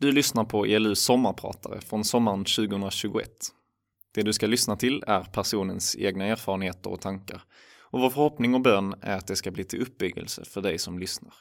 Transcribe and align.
Du 0.00 0.12
lyssnar 0.12 0.44
på 0.44 0.66
ELUs 0.66 1.00
sommarpratare 1.00 1.80
från 1.80 2.04
sommaren 2.04 2.44
2021. 2.44 3.30
Det 4.14 4.22
du 4.22 4.32
ska 4.32 4.46
lyssna 4.46 4.76
till 4.76 5.04
är 5.06 5.24
personens 5.24 5.96
egna 5.96 6.24
erfarenheter 6.24 6.90
och 6.90 7.00
tankar 7.00 7.42
och 7.80 8.00
vår 8.00 8.10
förhoppning 8.10 8.54
och 8.54 8.60
bön 8.60 8.94
är 9.00 9.16
att 9.16 9.26
det 9.26 9.36
ska 9.36 9.50
bli 9.50 9.64
till 9.64 9.82
uppbyggelse 9.82 10.44
för 10.44 10.60
dig 10.60 10.78
som 10.78 10.98
lyssnar. 10.98 11.34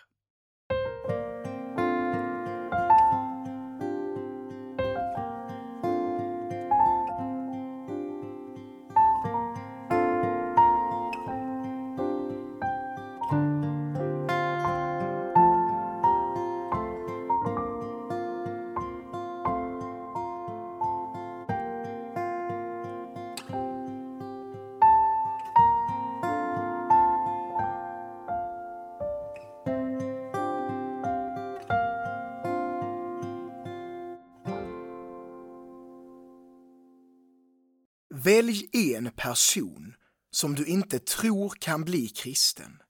Person 39.27 39.95
som 40.31 40.55
du 40.55 40.65
inte 40.65 40.99
tror 40.99 41.49
kan 41.49 41.83
bli 41.83 42.07
kristen 42.07 42.81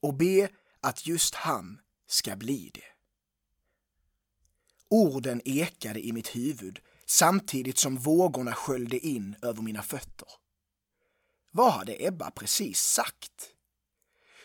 och 0.00 0.14
be 0.14 0.48
att 0.80 1.06
just 1.06 1.34
han 1.34 1.80
ska 2.06 2.36
bli 2.36 2.70
det. 2.74 2.84
Orden 4.88 5.40
ekade 5.44 6.06
i 6.06 6.12
mitt 6.12 6.36
huvud 6.36 6.80
samtidigt 7.06 7.78
som 7.78 7.96
vågorna 7.96 8.52
sköljde 8.52 8.98
in 8.98 9.36
över 9.42 9.62
mina 9.62 9.82
fötter. 9.82 10.28
Vad 11.50 11.72
hade 11.72 12.06
Ebba 12.06 12.30
precis 12.30 12.80
sagt? 12.80 13.52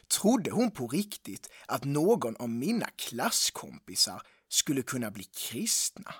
Trodde 0.07 0.51
hon 0.51 0.71
på 0.71 0.87
riktigt 0.87 1.49
att 1.67 1.83
någon 1.83 2.35
av 2.35 2.49
mina 2.49 2.87
klasskompisar 2.95 4.21
skulle 4.47 4.81
kunna 4.81 5.11
bli 5.11 5.23
kristna? 5.23 6.15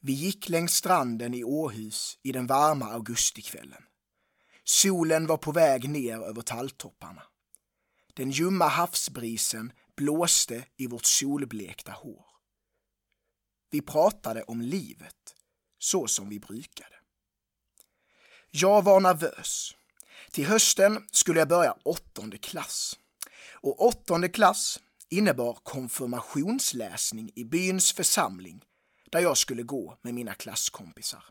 Vi 0.00 0.12
gick 0.12 0.48
längs 0.48 0.74
stranden 0.74 1.34
i 1.34 1.44
Åhus 1.44 2.18
i 2.22 2.32
den 2.32 2.46
varma 2.46 2.86
augustikvällen. 2.92 3.82
Solen 4.64 5.26
var 5.26 5.36
på 5.36 5.52
väg 5.52 5.88
ner 5.88 6.18
över 6.18 6.42
talltopparna. 6.42 7.22
Den 8.14 8.30
ljumma 8.30 8.68
havsbrisen 8.68 9.72
blåste 9.96 10.64
i 10.76 10.86
vårt 10.86 11.04
solblekta 11.04 11.92
hår. 11.92 12.26
Vi 13.70 13.80
pratade 13.80 14.42
om 14.42 14.60
livet, 14.60 15.34
så 15.78 16.06
som 16.06 16.28
vi 16.28 16.40
brukade. 16.40 16.94
Jag 18.50 18.84
var 18.84 19.00
nervös. 19.00 19.74
Till 20.30 20.46
hösten 20.46 21.06
skulle 21.12 21.38
jag 21.38 21.48
börja 21.48 21.76
åttonde 21.84 22.38
klass. 22.38 22.98
Och 23.52 23.86
åttonde 23.86 24.28
klass 24.28 24.80
innebar 25.08 25.58
konfirmationsläsning 25.62 27.30
i 27.34 27.44
byns 27.44 27.92
församling 27.92 28.64
där 29.10 29.20
jag 29.20 29.36
skulle 29.36 29.62
gå 29.62 29.98
med 30.02 30.14
mina 30.14 30.34
klasskompisar. 30.34 31.24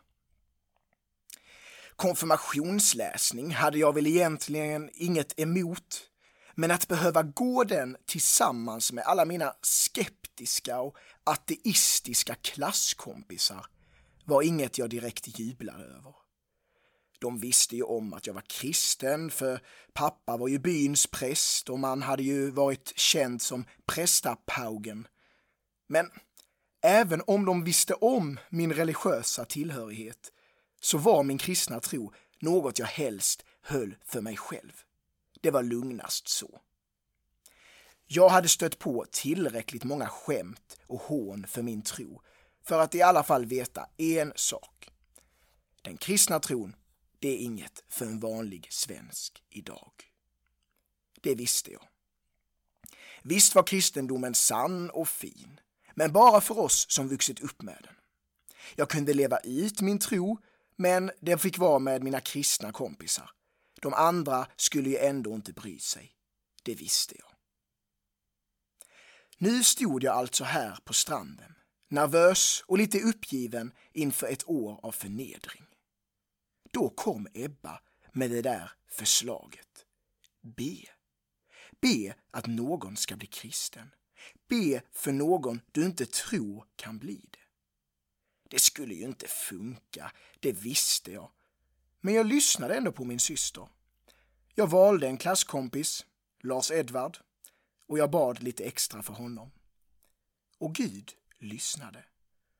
Konfirmationsläsning 1.96 3.50
hade 3.50 3.78
jag 3.78 3.94
väl 3.94 4.06
egentligen 4.06 4.90
inget 4.94 5.40
emot, 5.40 6.00
men 6.54 6.70
att 6.70 6.88
behöva 6.88 7.22
gå 7.22 7.64
den 7.64 7.96
tillsammans 8.06 8.92
med 8.92 9.04
alla 9.04 9.24
mina 9.24 9.54
skeptiska 9.62 10.80
och 10.80 10.96
ateistiska 11.24 12.34
klasskompisar 12.34 13.66
var 14.24 14.42
inget 14.42 14.78
jag 14.78 14.90
direkt 14.90 15.38
jublade 15.38 15.84
över. 15.84 16.14
De 17.20 17.38
visste 17.38 17.76
ju 17.76 17.82
om 17.82 18.12
att 18.12 18.26
jag 18.26 18.34
var 18.34 18.44
kristen, 18.46 19.30
för 19.30 19.60
pappa 19.92 20.36
var 20.36 20.48
ju 20.48 20.58
byns 20.58 21.06
präst 21.06 21.68
och 21.68 21.78
man 21.78 22.02
hade 22.02 22.22
ju 22.22 22.50
varit 22.50 22.92
känd 22.96 23.42
som 23.42 23.64
prästapaugen. 23.86 25.06
Men 25.86 26.10
Även 26.80 27.22
om 27.26 27.44
de 27.44 27.64
visste 27.64 27.94
om 27.94 28.38
min 28.50 28.72
religiösa 28.72 29.44
tillhörighet 29.44 30.32
så 30.80 30.98
var 30.98 31.22
min 31.22 31.38
kristna 31.38 31.80
tro 31.80 32.12
något 32.40 32.78
jag 32.78 32.86
helst 32.86 33.44
höll 33.62 33.96
för 34.04 34.20
mig 34.20 34.36
själv. 34.36 34.72
Det 35.40 35.50
var 35.50 35.62
lugnast 35.62 36.28
så. 36.28 36.60
Jag 38.06 38.28
hade 38.28 38.48
stött 38.48 38.78
på 38.78 39.06
tillräckligt 39.10 39.84
många 39.84 40.08
skämt 40.08 40.78
och 40.86 41.00
hån 41.00 41.46
för 41.46 41.62
min 41.62 41.82
tro 41.82 42.22
för 42.64 42.78
att 42.78 42.94
i 42.94 43.02
alla 43.02 43.22
fall 43.22 43.46
veta 43.46 43.88
en 43.96 44.32
sak. 44.36 44.90
Den 45.82 45.96
kristna 45.96 46.40
tron, 46.40 46.76
det 47.18 47.28
är 47.28 47.38
inget 47.38 47.84
för 47.88 48.06
en 48.06 48.20
vanlig 48.20 48.66
svensk 48.70 49.42
idag. 49.50 49.92
Det 51.20 51.34
visste 51.34 51.72
jag. 51.72 51.82
Visst 53.22 53.54
var 53.54 53.62
kristendomen 53.62 54.34
sann 54.34 54.90
och 54.90 55.08
fin 55.08 55.60
men 55.98 56.12
bara 56.12 56.40
för 56.40 56.58
oss 56.58 56.86
som 56.90 57.08
vuxit 57.08 57.40
upp 57.40 57.62
med 57.62 57.78
den. 57.82 57.94
Jag 58.76 58.88
kunde 58.90 59.14
leva 59.14 59.38
ut 59.38 59.80
min 59.80 59.98
tro, 59.98 60.38
men 60.76 61.10
den 61.20 61.38
fick 61.38 61.58
vara 61.58 61.78
med 61.78 62.02
mina 62.02 62.20
kristna 62.20 62.72
kompisar. 62.72 63.30
De 63.80 63.94
andra 63.94 64.46
skulle 64.56 64.90
ju 64.90 64.96
ändå 64.96 65.34
inte 65.34 65.52
bry 65.52 65.78
sig. 65.78 66.12
Det 66.62 66.74
visste 66.74 67.14
jag. 67.18 67.30
Nu 69.38 69.64
stod 69.64 70.02
jag 70.02 70.14
alltså 70.14 70.44
här 70.44 70.78
på 70.84 70.92
stranden, 70.94 71.54
nervös 71.88 72.64
och 72.66 72.78
lite 72.78 73.00
uppgiven 73.00 73.72
inför 73.92 74.26
ett 74.26 74.48
år 74.48 74.80
av 74.82 74.92
förnedring. 74.92 75.64
Då 76.70 76.88
kom 76.88 77.26
Ebba 77.34 77.80
med 78.12 78.30
det 78.30 78.42
där 78.42 78.72
förslaget. 78.88 79.86
Be. 80.42 80.76
Be 81.80 82.14
att 82.30 82.46
någon 82.46 82.96
ska 82.96 83.16
bli 83.16 83.26
kristen. 83.26 83.90
Be 84.48 84.82
för 84.92 85.12
någon 85.12 85.60
du 85.72 85.84
inte 85.84 86.06
tror 86.06 86.66
kan 86.76 86.98
bli 86.98 87.20
det. 87.30 87.38
Det 88.48 88.58
skulle 88.58 88.94
ju 88.94 89.04
inte 89.04 89.28
funka, 89.28 90.12
det 90.40 90.52
visste 90.52 91.12
jag. 91.12 91.30
Men 92.00 92.14
jag 92.14 92.26
lyssnade 92.26 92.74
ändå 92.74 92.92
på 92.92 93.04
min 93.04 93.20
syster. 93.20 93.68
Jag 94.54 94.70
valde 94.70 95.06
en 95.06 95.18
klasskompis, 95.18 96.06
Lars 96.40 96.70
Edvard, 96.70 97.18
och 97.86 97.98
jag 97.98 98.10
bad 98.10 98.42
lite 98.42 98.64
extra 98.64 99.02
för 99.02 99.12
honom. 99.12 99.50
Och 100.58 100.74
Gud 100.74 101.12
lyssnade. 101.38 102.04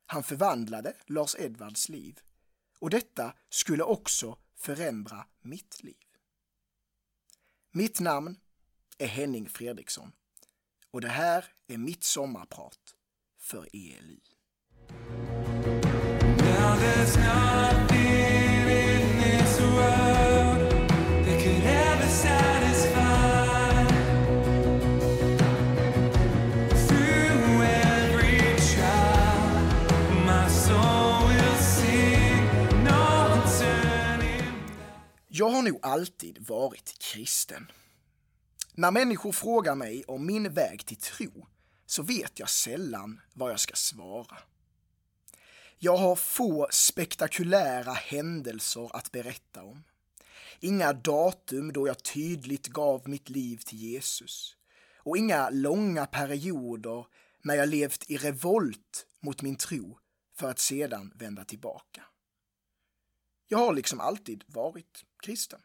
Han 0.06 0.22
förvandlade 0.22 0.96
Lars 1.06 1.36
Edvards 1.38 1.88
liv. 1.88 2.20
Och 2.78 2.90
detta 2.90 3.34
skulle 3.48 3.82
också 3.82 4.38
förändra 4.54 5.26
mitt 5.40 5.82
liv. 5.82 6.04
Mitt 7.70 8.00
namn 8.00 8.36
är 8.98 9.06
Henning 9.06 9.48
Fredriksson 9.48 10.12
och 10.92 11.00
det 11.00 11.08
här 11.08 11.44
är 11.68 11.78
mitt 11.78 12.04
sommarprat 12.04 12.94
för 13.40 13.68
ELU. 13.72 14.20
Jag 35.30 35.48
har 35.48 35.62
nog 35.62 35.78
alltid 35.82 36.38
varit 36.48 36.98
kristen. 36.98 37.70
När 38.78 38.90
människor 38.90 39.32
frågar 39.32 39.74
mig 39.74 40.04
om 40.04 40.26
min 40.26 40.52
väg 40.52 40.86
till 40.86 40.96
tro 40.96 41.46
så 41.86 42.02
vet 42.02 42.38
jag 42.38 42.50
sällan 42.50 43.20
vad 43.34 43.50
jag 43.50 43.60
ska 43.60 43.74
svara. 43.74 44.38
Jag 45.78 45.96
har 45.96 46.16
få 46.16 46.68
spektakulära 46.70 47.92
händelser 47.92 48.96
att 48.96 49.12
berätta 49.12 49.62
om. 49.62 49.84
Inga 50.60 50.92
datum 50.92 51.72
då 51.72 51.86
jag 51.86 52.02
tydligt 52.02 52.66
gav 52.66 53.08
mitt 53.08 53.28
liv 53.28 53.56
till 53.56 53.78
Jesus. 53.78 54.56
Och 54.96 55.16
inga 55.16 55.50
långa 55.50 56.06
perioder 56.06 57.06
när 57.42 57.54
jag 57.54 57.68
levt 57.68 58.10
i 58.10 58.16
revolt 58.16 59.06
mot 59.20 59.42
min 59.42 59.56
tro 59.56 59.98
för 60.36 60.50
att 60.50 60.58
sedan 60.58 61.12
vända 61.14 61.44
tillbaka. 61.44 62.02
Jag 63.48 63.58
har 63.58 63.74
liksom 63.74 64.00
alltid 64.00 64.44
varit 64.46 65.04
kristen. 65.22 65.60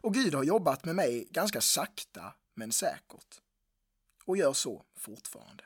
Och 0.00 0.14
Gud 0.14 0.34
har 0.34 0.44
jobbat 0.44 0.84
med 0.84 0.96
mig 0.96 1.28
ganska 1.30 1.60
sakta 1.60 2.34
men 2.54 2.72
säkert. 2.72 3.40
Och 4.24 4.36
gör 4.36 4.52
så 4.52 4.84
fortfarande. 4.96 5.64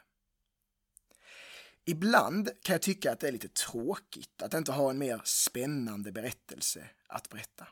Ibland 1.84 2.50
kan 2.62 2.74
jag 2.74 2.82
tycka 2.82 3.12
att 3.12 3.20
det 3.20 3.28
är 3.28 3.32
lite 3.32 3.48
tråkigt 3.48 4.42
att 4.42 4.54
inte 4.54 4.72
ha 4.72 4.90
en 4.90 4.98
mer 4.98 5.20
spännande 5.24 6.12
berättelse 6.12 6.90
att 7.06 7.28
berätta. 7.28 7.68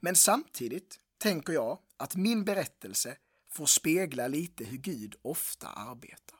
Men 0.00 0.16
samtidigt 0.16 1.00
tänker 1.18 1.52
jag 1.52 1.78
att 1.96 2.16
min 2.16 2.44
berättelse 2.44 3.16
får 3.48 3.66
spegla 3.66 4.28
lite 4.28 4.64
hur 4.64 4.78
Gud 4.78 5.16
ofta 5.22 5.68
arbetar. 5.68 6.38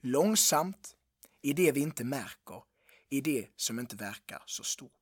Långsamt, 0.00 0.96
i 1.42 1.52
det 1.52 1.72
vi 1.72 1.80
inte 1.80 2.04
märker, 2.04 2.62
i 3.08 3.20
det 3.20 3.48
som 3.56 3.78
inte 3.78 3.96
verkar 3.96 4.42
så 4.46 4.64
stort. 4.64 4.92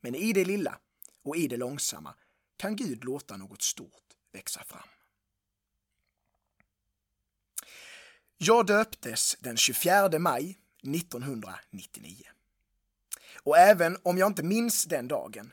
Men 0.00 0.14
i 0.14 0.32
det 0.32 0.44
lilla 0.44 0.78
och 1.24 1.36
i 1.36 1.48
det 1.48 1.56
långsamma 1.56 2.14
kan 2.56 2.76
Gud 2.76 3.04
låta 3.04 3.36
något 3.36 3.62
stort 3.62 4.16
växa 4.32 4.64
fram. 4.64 4.88
Jag 8.38 8.66
döptes 8.66 9.36
den 9.40 9.56
24 9.56 10.18
maj 10.18 10.58
1999. 10.82 12.24
Och 13.42 13.58
även 13.58 13.96
om 14.02 14.18
jag 14.18 14.26
inte 14.26 14.42
minns 14.42 14.84
den 14.84 15.08
dagen 15.08 15.52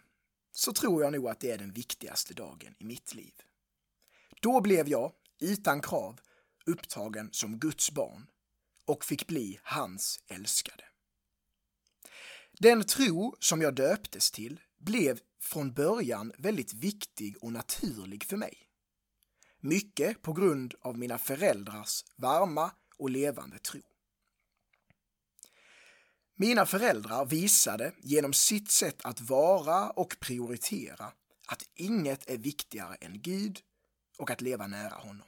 så 0.51 0.73
tror 0.73 1.03
jag 1.03 1.13
nog 1.13 1.27
att 1.27 1.39
det 1.39 1.51
är 1.51 1.57
den 1.57 1.73
viktigaste 1.73 2.33
dagen 2.33 2.75
i 2.77 2.85
mitt 2.85 3.13
liv. 3.13 3.33
Då 4.41 4.61
blev 4.61 4.87
jag, 4.87 5.11
utan 5.39 5.81
krav, 5.81 6.19
upptagen 6.65 7.29
som 7.31 7.59
Guds 7.59 7.91
barn 7.91 8.27
och 8.85 9.05
fick 9.05 9.27
bli 9.27 9.59
hans 9.63 10.19
älskade. 10.27 10.83
Den 12.51 12.83
tro 12.83 13.35
som 13.39 13.61
jag 13.61 13.75
döptes 13.75 14.31
till 14.31 14.59
blev 14.77 15.19
från 15.43 15.73
början 15.73 16.31
väldigt 16.37 16.73
viktig 16.73 17.35
och 17.41 17.53
naturlig 17.53 18.23
för 18.23 18.37
mig. 18.37 18.53
Mycket 19.59 20.21
på 20.21 20.33
grund 20.33 20.73
av 20.81 20.97
mina 20.97 21.17
föräldrars 21.17 22.05
varma 22.15 22.71
och 22.97 23.09
levande 23.09 23.59
tro. 23.59 23.81
Mina 26.35 26.65
föräldrar 26.65 27.25
visade 27.25 27.93
genom 28.01 28.33
sitt 28.33 28.71
sätt 28.71 29.01
att 29.03 29.21
vara 29.21 29.89
och 29.89 30.17
prioritera 30.19 31.11
att 31.47 31.63
inget 31.75 32.29
är 32.29 32.37
viktigare 32.37 32.95
än 32.95 33.21
Gud 33.21 33.59
och 34.17 34.31
att 34.31 34.41
leva 34.41 34.67
nära 34.67 34.95
honom. 34.95 35.27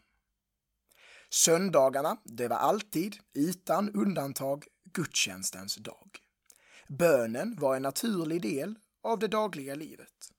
Söndagarna, 1.29 2.17
det 2.23 2.47
var 2.47 2.57
alltid, 2.57 3.17
utan 3.33 3.89
undantag, 3.89 4.65
gudstjänstens 4.83 5.75
dag. 5.75 6.19
Bönen 6.87 7.55
var 7.59 7.75
en 7.75 7.81
naturlig 7.81 8.41
del 8.41 8.75
av 9.05 9.19
det 9.19 9.27
dagliga 9.27 9.75
livet. 9.75 10.33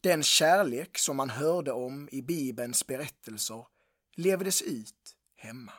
Den 0.00 0.22
kärlek 0.22 0.98
som 0.98 1.16
man 1.16 1.30
hörde 1.30 1.72
om 1.72 2.08
i 2.12 2.22
Bibelns 2.22 2.86
berättelser 2.86 3.66
levdes 4.14 4.62
ut 4.62 5.16
hemma. 5.36 5.72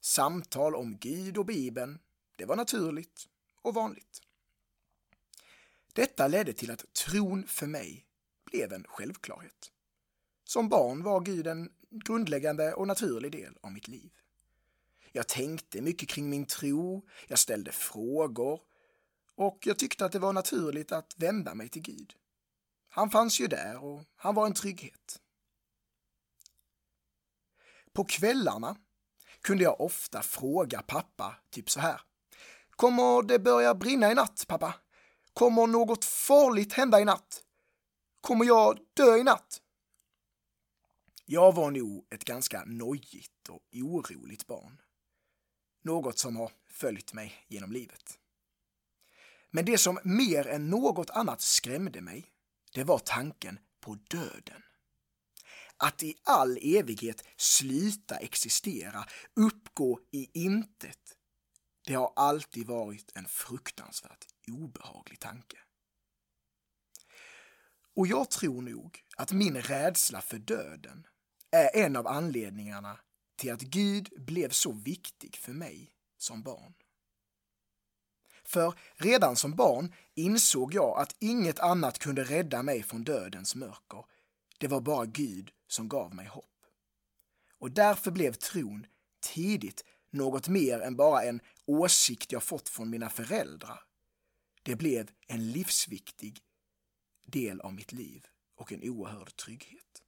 Samtal 0.00 0.74
om 0.74 0.98
Gud 0.98 1.38
och 1.38 1.46
Bibeln, 1.46 1.98
det 2.36 2.44
var 2.44 2.56
naturligt 2.56 3.28
och 3.62 3.74
vanligt. 3.74 4.22
Detta 5.92 6.28
ledde 6.28 6.52
till 6.52 6.70
att 6.70 6.92
tron 6.92 7.46
för 7.46 7.66
mig 7.66 8.06
blev 8.44 8.72
en 8.72 8.84
självklarhet. 8.88 9.72
Som 10.44 10.68
barn 10.68 11.02
var 11.02 11.20
Gud 11.20 11.46
en 11.46 11.72
grundläggande 11.90 12.74
och 12.74 12.86
naturlig 12.86 13.32
del 13.32 13.58
av 13.60 13.72
mitt 13.72 13.88
liv. 13.88 14.10
Jag 15.12 15.28
tänkte 15.28 15.80
mycket 15.80 16.08
kring 16.08 16.30
min 16.30 16.46
tro, 16.46 17.08
jag 17.26 17.38
ställde 17.38 17.72
frågor 17.72 18.60
och 19.36 19.58
jag 19.60 19.78
tyckte 19.78 20.04
att 20.04 20.12
det 20.12 20.18
var 20.18 20.32
naturligt 20.32 20.92
att 20.92 21.14
vända 21.16 21.54
mig 21.54 21.68
till 21.68 21.82
Gud. 21.82 22.14
Han 22.88 23.10
fanns 23.10 23.40
ju 23.40 23.46
där 23.46 23.84
och 23.84 24.04
han 24.16 24.34
var 24.34 24.46
en 24.46 24.54
trygghet. 24.54 25.20
På 27.92 28.04
kvällarna 28.04 28.76
kunde 29.40 29.64
jag 29.64 29.80
ofta 29.80 30.22
fråga 30.22 30.82
pappa 30.82 31.36
typ 31.50 31.70
så 31.70 31.80
här. 31.80 32.00
Kommer 32.70 33.22
det 33.22 33.38
börja 33.38 33.74
brinna 33.74 34.10
i 34.10 34.14
natt, 34.14 34.44
pappa? 34.48 34.74
Kommer 35.32 35.66
något 35.66 36.04
farligt 36.04 36.72
hända 36.72 37.00
i 37.00 37.04
natt? 37.04 37.44
Kommer 38.20 38.44
jag 38.44 38.78
dö 38.94 39.16
i 39.16 39.24
natt? 39.24 39.62
Jag 41.24 41.54
var 41.54 41.70
nog 41.70 42.06
ett 42.10 42.24
ganska 42.24 42.64
nojigt 42.66 43.48
och 43.48 43.62
oroligt 43.72 44.46
barn. 44.46 44.80
Något 45.82 46.18
som 46.18 46.36
har 46.36 46.52
följt 46.70 47.12
mig 47.12 47.44
genom 47.48 47.72
livet. 47.72 48.18
Men 49.56 49.64
det 49.64 49.78
som 49.78 49.98
mer 50.04 50.46
än 50.46 50.70
något 50.70 51.10
annat 51.10 51.40
skrämde 51.40 52.00
mig, 52.00 52.32
det 52.74 52.84
var 52.84 52.98
tanken 52.98 53.58
på 53.80 53.94
döden. 53.94 54.62
Att 55.76 56.02
i 56.02 56.14
all 56.24 56.58
evighet 56.62 57.24
sluta 57.36 58.16
existera, 58.16 59.04
uppgå 59.36 60.00
i 60.10 60.44
intet, 60.44 61.16
det 61.86 61.94
har 61.94 62.12
alltid 62.16 62.66
varit 62.66 63.12
en 63.14 63.24
fruktansvärt 63.24 64.26
obehaglig 64.48 65.20
tanke. 65.20 65.58
Och 67.94 68.06
jag 68.06 68.30
tror 68.30 68.62
nog 68.62 69.04
att 69.16 69.32
min 69.32 69.56
rädsla 69.62 70.20
för 70.20 70.38
döden 70.38 71.06
är 71.50 71.84
en 71.84 71.96
av 71.96 72.06
anledningarna 72.06 73.00
till 73.36 73.52
att 73.52 73.62
Gud 73.62 74.08
blev 74.16 74.50
så 74.50 74.72
viktig 74.72 75.36
för 75.36 75.52
mig 75.52 75.92
som 76.18 76.42
barn. 76.42 76.74
För 78.46 78.74
redan 78.94 79.36
som 79.36 79.54
barn 79.54 79.94
insåg 80.14 80.74
jag 80.74 80.98
att 80.98 81.16
inget 81.18 81.58
annat 81.58 81.98
kunde 81.98 82.24
rädda 82.24 82.62
mig 82.62 82.82
från 82.82 83.04
dödens 83.04 83.54
mörker. 83.54 84.04
Det 84.58 84.68
var 84.68 84.80
bara 84.80 85.04
Gud 85.04 85.50
som 85.66 85.88
gav 85.88 86.14
mig 86.14 86.26
hopp. 86.26 86.44
Och 87.58 87.70
därför 87.70 88.10
blev 88.10 88.32
tron 88.32 88.86
tidigt 89.20 89.84
något 90.10 90.48
mer 90.48 90.80
än 90.80 90.96
bara 90.96 91.22
en 91.22 91.40
åsikt 91.66 92.32
jag 92.32 92.42
fått 92.42 92.68
från 92.68 92.90
mina 92.90 93.10
föräldrar. 93.10 93.80
Det 94.62 94.76
blev 94.76 95.10
en 95.26 95.52
livsviktig 95.52 96.40
del 97.24 97.60
av 97.60 97.74
mitt 97.74 97.92
liv 97.92 98.26
och 98.56 98.72
en 98.72 98.90
oerhörd 98.90 99.36
trygghet. 99.36 100.02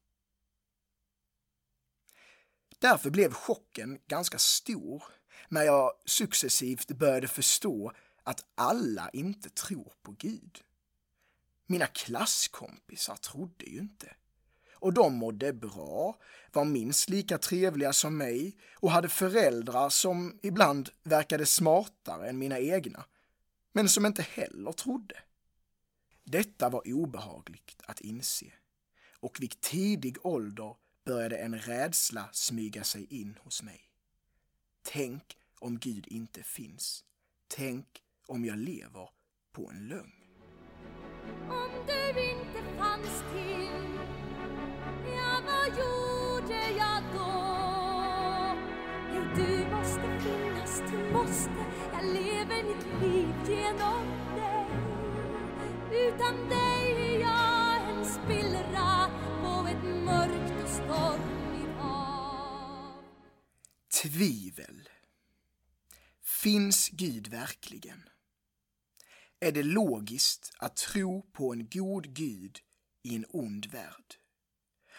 Därför 2.78 3.10
blev 3.10 3.32
chocken 3.32 3.98
ganska 4.06 4.38
stor 4.38 5.02
när 5.48 5.62
jag 5.62 5.92
successivt 6.04 6.88
började 6.88 7.28
förstå 7.28 7.92
att 8.28 8.46
alla 8.54 9.10
inte 9.12 9.50
tror 9.50 9.92
på 10.02 10.12
Gud. 10.18 10.60
Mina 11.66 11.86
klasskompisar 11.86 13.16
trodde 13.16 13.64
ju 13.64 13.78
inte. 13.78 14.16
Och 14.72 14.92
de 14.92 15.14
mådde 15.14 15.52
bra, 15.52 16.18
var 16.52 16.64
minst 16.64 17.08
lika 17.08 17.38
trevliga 17.38 17.92
som 17.92 18.16
mig 18.16 18.56
och 18.74 18.90
hade 18.90 19.08
föräldrar 19.08 19.88
som 19.88 20.38
ibland 20.42 20.90
verkade 21.02 21.46
smartare 21.46 22.28
än 22.28 22.38
mina 22.38 22.58
egna, 22.58 23.04
men 23.72 23.88
som 23.88 24.06
inte 24.06 24.22
heller 24.22 24.72
trodde. 24.72 25.22
Detta 26.24 26.68
var 26.68 26.92
obehagligt 26.92 27.82
att 27.84 28.00
inse 28.00 28.52
och 29.20 29.40
vid 29.40 29.60
tidig 29.60 30.26
ålder 30.26 30.76
började 31.04 31.36
en 31.36 31.58
rädsla 31.58 32.28
smyga 32.32 32.84
sig 32.84 33.04
in 33.04 33.38
hos 33.40 33.62
mig. 33.62 33.80
Tänk 34.82 35.38
om 35.58 35.78
Gud 35.78 36.06
inte 36.08 36.42
finns. 36.42 37.04
Tänk 37.48 38.02
om 38.28 38.44
jag 38.44 38.58
lever 38.58 39.08
på 39.52 39.70
en 39.70 39.88
lögn. 39.88 40.12
Om 41.50 41.70
du 41.86 42.08
inte 42.30 42.78
fanns 42.78 43.22
till, 43.32 43.98
ja 45.14 45.40
vad 45.46 45.68
gjorde 45.68 46.70
jag 46.78 47.02
då? 47.14 47.34
Jo, 49.14 49.22
du 49.36 49.76
måste 49.76 50.20
finnas, 50.20 50.82
du 50.90 51.12
måste, 51.12 51.66
jag 51.92 52.04
lever 52.04 52.62
mitt 52.62 53.02
liv 53.02 53.34
genom 53.48 54.04
dig. 54.36 54.66
Utan 56.06 56.48
dig 56.48 57.14
är 57.14 57.20
jag 57.20 57.90
en 57.90 58.04
spillra 58.04 59.10
på 59.42 59.68
ett 59.68 59.84
mörkt 60.04 60.62
och 60.62 60.68
stormigt 60.68 61.78
hav. 61.78 63.02
Tvivel. 64.02 64.88
Finns 66.22 66.88
Gud 66.88 67.28
verkligen? 67.28 68.02
Är 69.40 69.52
det 69.52 69.62
logiskt 69.62 70.52
att 70.58 70.76
tro 70.76 71.22
på 71.22 71.52
en 71.52 71.68
god 71.68 72.14
Gud 72.14 72.58
i 73.02 73.16
en 73.16 73.26
ond 73.28 73.66
värld? 73.66 74.14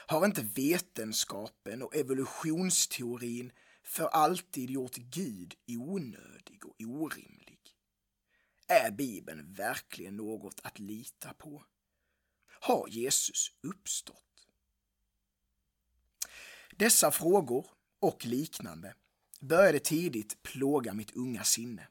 Har 0.07 0.25
inte 0.25 0.41
vetenskapen 0.41 1.81
och 1.81 1.95
evolutionsteorin 1.95 3.51
för 3.83 4.07
alltid 4.07 4.69
gjort 4.69 4.95
Gud 4.95 5.53
onödig 5.67 6.65
och 6.65 6.75
orimlig? 6.79 7.59
Är 8.67 8.91
Bibeln 8.91 9.53
verkligen 9.53 10.15
något 10.15 10.59
att 10.63 10.79
lita 10.79 11.33
på? 11.33 11.65
Har 12.61 12.87
Jesus 12.87 13.51
uppstått? 13.61 14.47
Dessa 16.75 17.11
frågor 17.11 17.67
och 17.99 18.25
liknande 18.25 18.93
började 19.39 19.79
tidigt 19.79 20.43
plåga 20.43 20.93
mitt 20.93 21.15
unga 21.15 21.43
sinne 21.43 21.87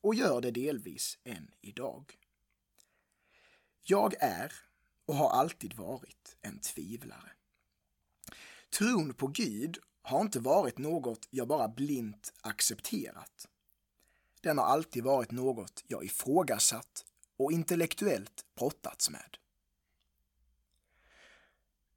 och 0.00 0.14
gör 0.14 0.40
det 0.40 0.50
delvis 0.50 1.18
än 1.24 1.50
idag. 1.60 2.18
Jag 3.82 4.14
är 4.20 4.52
och 5.06 5.14
har 5.14 5.30
alltid 5.30 5.74
varit 5.74 6.36
en 6.42 6.58
tvivlare. 6.58 7.32
Tron 8.78 9.14
på 9.14 9.26
Gud 9.26 9.78
har 10.02 10.20
inte 10.20 10.40
varit 10.40 10.78
något 10.78 11.26
jag 11.30 11.48
bara 11.48 11.68
blint 11.68 12.32
accepterat. 12.40 13.48
Den 14.40 14.58
har 14.58 14.64
alltid 14.64 15.04
varit 15.04 15.30
något 15.30 15.84
jag 15.86 16.04
ifrågasatt 16.04 17.04
och 17.36 17.52
intellektuellt 17.52 18.44
brottats 18.54 19.10
med. 19.10 19.36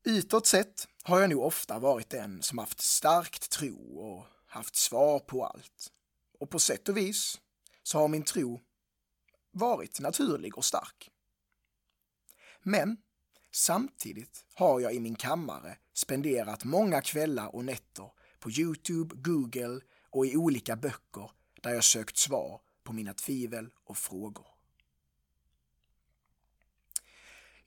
Utåt 0.03 0.47
sett 0.47 0.87
har 1.03 1.19
jag 1.19 1.29
nog 1.29 1.43
ofta 1.43 1.79
varit 1.79 2.09
den 2.09 2.41
som 2.41 2.57
haft 2.57 2.81
starkt 2.81 3.49
tro 3.49 3.97
och 3.99 4.25
haft 4.45 4.75
svar 4.75 5.19
på 5.19 5.45
allt. 5.45 5.91
och 6.39 6.49
på 6.49 6.59
sätt 6.59 6.89
och 6.89 6.97
vis 6.97 7.41
så 7.83 7.99
har 7.99 8.07
min 8.07 8.23
tro 8.23 8.61
varit 9.51 9.99
naturlig 9.99 10.57
och 10.57 10.65
stark. 10.65 11.09
Men 12.61 12.97
samtidigt 13.51 14.45
har 14.53 14.79
jag 14.79 14.93
i 14.93 14.99
min 14.99 15.15
kammare 15.15 15.77
spenderat 15.93 16.63
många 16.63 17.01
kvällar 17.01 17.55
och 17.55 17.65
nätter 17.65 18.11
på 18.39 18.51
Youtube, 18.51 19.15
Google 19.15 19.81
och 20.09 20.25
i 20.25 20.37
olika 20.37 20.75
böcker 20.75 21.31
där 21.61 21.73
jag 21.73 21.83
sökt 21.83 22.17
svar 22.17 22.61
på 22.83 22.93
mina 22.93 23.13
tvivel 23.13 23.69
och 23.83 23.97
frågor. 23.97 24.47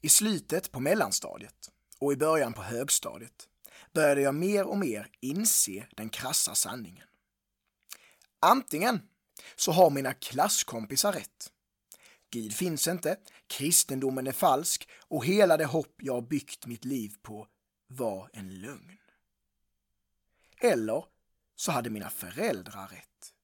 I 0.01 0.09
slutet 0.09 0.73
på 0.73 0.81
mellanstadiet 0.81 1.71
och 1.99 2.13
i 2.13 2.17
början 2.17 2.53
på 2.53 2.63
högstadiet 2.63 3.49
började 3.93 4.21
jag 4.21 4.35
mer 4.35 4.65
och 4.65 4.79
mer 4.79 5.11
inse 5.21 5.87
den 5.97 6.09
krassa 6.09 6.55
sanningen. 6.55 7.09
Antingen 8.41 9.09
så 9.57 9.73
har 9.73 9.91
mina 9.91 10.15
klasskompisar 10.15 11.13
rätt. 11.13 11.53
Gud 12.31 12.55
finns 12.55 12.89
inte, 12.89 13.17
kristendomen 13.47 14.27
är 14.27 14.33
falsk 14.33 14.89
och 15.09 15.25
hela 15.25 15.57
det 15.57 15.65
hopp 15.65 15.95
jag 16.03 16.29
byggt 16.29 16.67
mitt 16.67 16.85
liv 16.85 17.15
på 17.23 17.49
var 17.87 18.31
en 18.33 18.61
lögn. 18.61 18.99
Eller 20.61 21.05
så 21.57 21.73
hade 21.73 21.91
mina 21.91 22.11
föräldrar 22.11 22.89
rätt. 22.89 23.35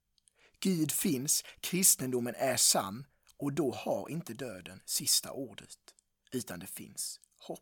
Gud 0.61 0.93
finns, 0.93 1.45
kristendomen 1.61 2.35
är 2.35 2.57
sann 2.57 3.07
och 3.37 3.53
då 3.53 3.73
har 3.73 4.09
inte 4.09 4.35
döden 4.35 4.81
sista 4.85 5.33
ordet, 5.33 5.79
utan 6.33 6.59
det 6.59 6.67
finns 6.67 7.21
hopp. 7.37 7.61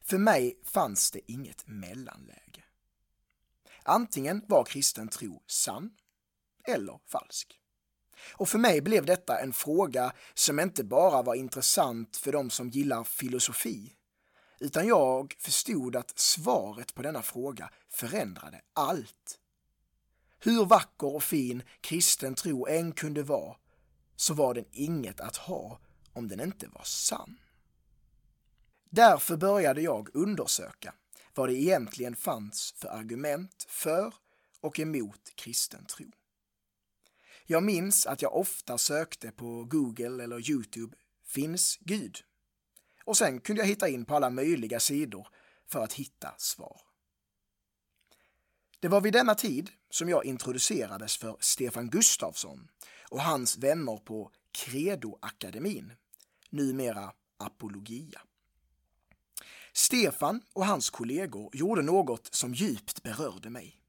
För 0.00 0.18
mig 0.18 0.60
fanns 0.64 1.10
det 1.10 1.32
inget 1.32 1.66
mellanläge. 1.66 2.64
Antingen 3.82 4.44
var 4.48 4.64
kristen 4.64 5.08
tro 5.08 5.42
sann 5.46 5.90
eller 6.66 7.00
falsk. 7.06 7.60
Och 8.32 8.48
för 8.48 8.58
mig 8.58 8.80
blev 8.80 9.06
detta 9.06 9.40
en 9.40 9.52
fråga 9.52 10.12
som 10.34 10.60
inte 10.60 10.84
bara 10.84 11.22
var 11.22 11.34
intressant 11.34 12.16
för 12.16 12.32
de 12.32 12.50
som 12.50 12.68
gillar 12.68 13.04
filosofi, 13.04 13.92
utan 14.60 14.86
jag 14.86 15.34
förstod 15.38 15.96
att 15.96 16.18
svaret 16.18 16.94
på 16.94 17.02
denna 17.02 17.22
fråga 17.22 17.70
förändrade 17.88 18.60
allt. 18.72 19.38
Hur 20.38 20.64
vacker 20.64 21.14
och 21.14 21.22
fin 21.22 21.62
kristen 21.80 22.34
tro 22.34 22.66
än 22.66 22.92
kunde 22.92 23.22
vara, 23.22 23.56
så 24.16 24.34
var 24.34 24.54
den 24.54 24.64
inget 24.72 25.20
att 25.20 25.36
ha 25.36 25.80
om 26.12 26.28
den 26.28 26.40
inte 26.40 26.68
var 26.68 26.84
sann. 26.84 27.40
Därför 28.90 29.36
började 29.36 29.80
jag 29.80 30.08
undersöka 30.14 30.94
vad 31.34 31.48
det 31.48 31.54
egentligen 31.54 32.16
fanns 32.16 32.74
för 32.76 32.88
argument 32.88 33.66
för 33.68 34.14
och 34.60 34.80
emot 34.80 35.32
kristen 35.34 35.84
tro. 35.84 36.06
Jag 37.48 37.62
minns 37.62 38.06
att 38.06 38.22
jag 38.22 38.36
ofta 38.36 38.78
sökte 38.78 39.30
på 39.30 39.64
Google 39.64 40.24
eller 40.24 40.50
Youtube 40.50 40.96
“Finns 41.26 41.78
Gud?” 41.80 42.18
och 43.04 43.16
sen 43.16 43.40
kunde 43.40 43.62
jag 43.62 43.68
hitta 43.68 43.88
in 43.88 44.04
på 44.04 44.16
alla 44.16 44.30
möjliga 44.30 44.80
sidor 44.80 45.28
för 45.66 45.84
att 45.84 45.92
hitta 45.92 46.34
svar. 46.38 46.80
Det 48.80 48.88
var 48.88 49.00
vid 49.00 49.12
denna 49.12 49.34
tid 49.34 49.70
som 49.90 50.08
jag 50.08 50.24
introducerades 50.24 51.16
för 51.16 51.36
Stefan 51.40 51.90
Gustafsson 51.90 52.68
och 53.10 53.20
hans 53.20 53.58
vänner 53.58 53.96
på 53.96 54.30
Credoakademin, 54.52 55.92
numera 56.50 57.12
Apologia. 57.36 58.20
Stefan 59.72 60.42
och 60.52 60.66
hans 60.66 60.90
kollegor 60.90 61.56
gjorde 61.56 61.82
något 61.82 62.34
som 62.34 62.54
djupt 62.54 63.02
berörde 63.02 63.50
mig. 63.50 63.80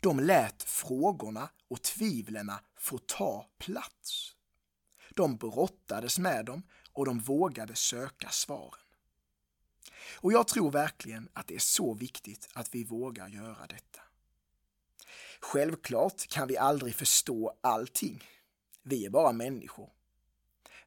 De 0.00 0.20
lät 0.20 0.62
frågorna 0.62 1.48
och 1.68 1.82
tvivlen 1.82 2.50
få 2.78 2.98
ta 2.98 3.46
plats. 3.58 4.34
De 5.14 5.36
brottades 5.36 6.18
med 6.18 6.44
dem 6.44 6.62
och 6.92 7.06
de 7.06 7.18
vågade 7.18 7.74
söka 7.74 8.28
svaren. 8.30 8.80
Och 10.20 10.32
jag 10.32 10.48
tror 10.48 10.70
verkligen 10.70 11.28
att 11.32 11.46
det 11.46 11.54
är 11.54 11.58
så 11.58 11.94
viktigt 11.94 12.48
att 12.54 12.74
vi 12.74 12.84
vågar 12.84 13.28
göra 13.28 13.66
detta. 13.66 14.00
Självklart 15.40 16.26
kan 16.26 16.48
vi 16.48 16.56
aldrig 16.56 16.94
förstå 16.94 17.58
allting. 17.60 18.24
Vi 18.82 19.06
är 19.06 19.10
bara 19.10 19.32
människor. 19.32 19.90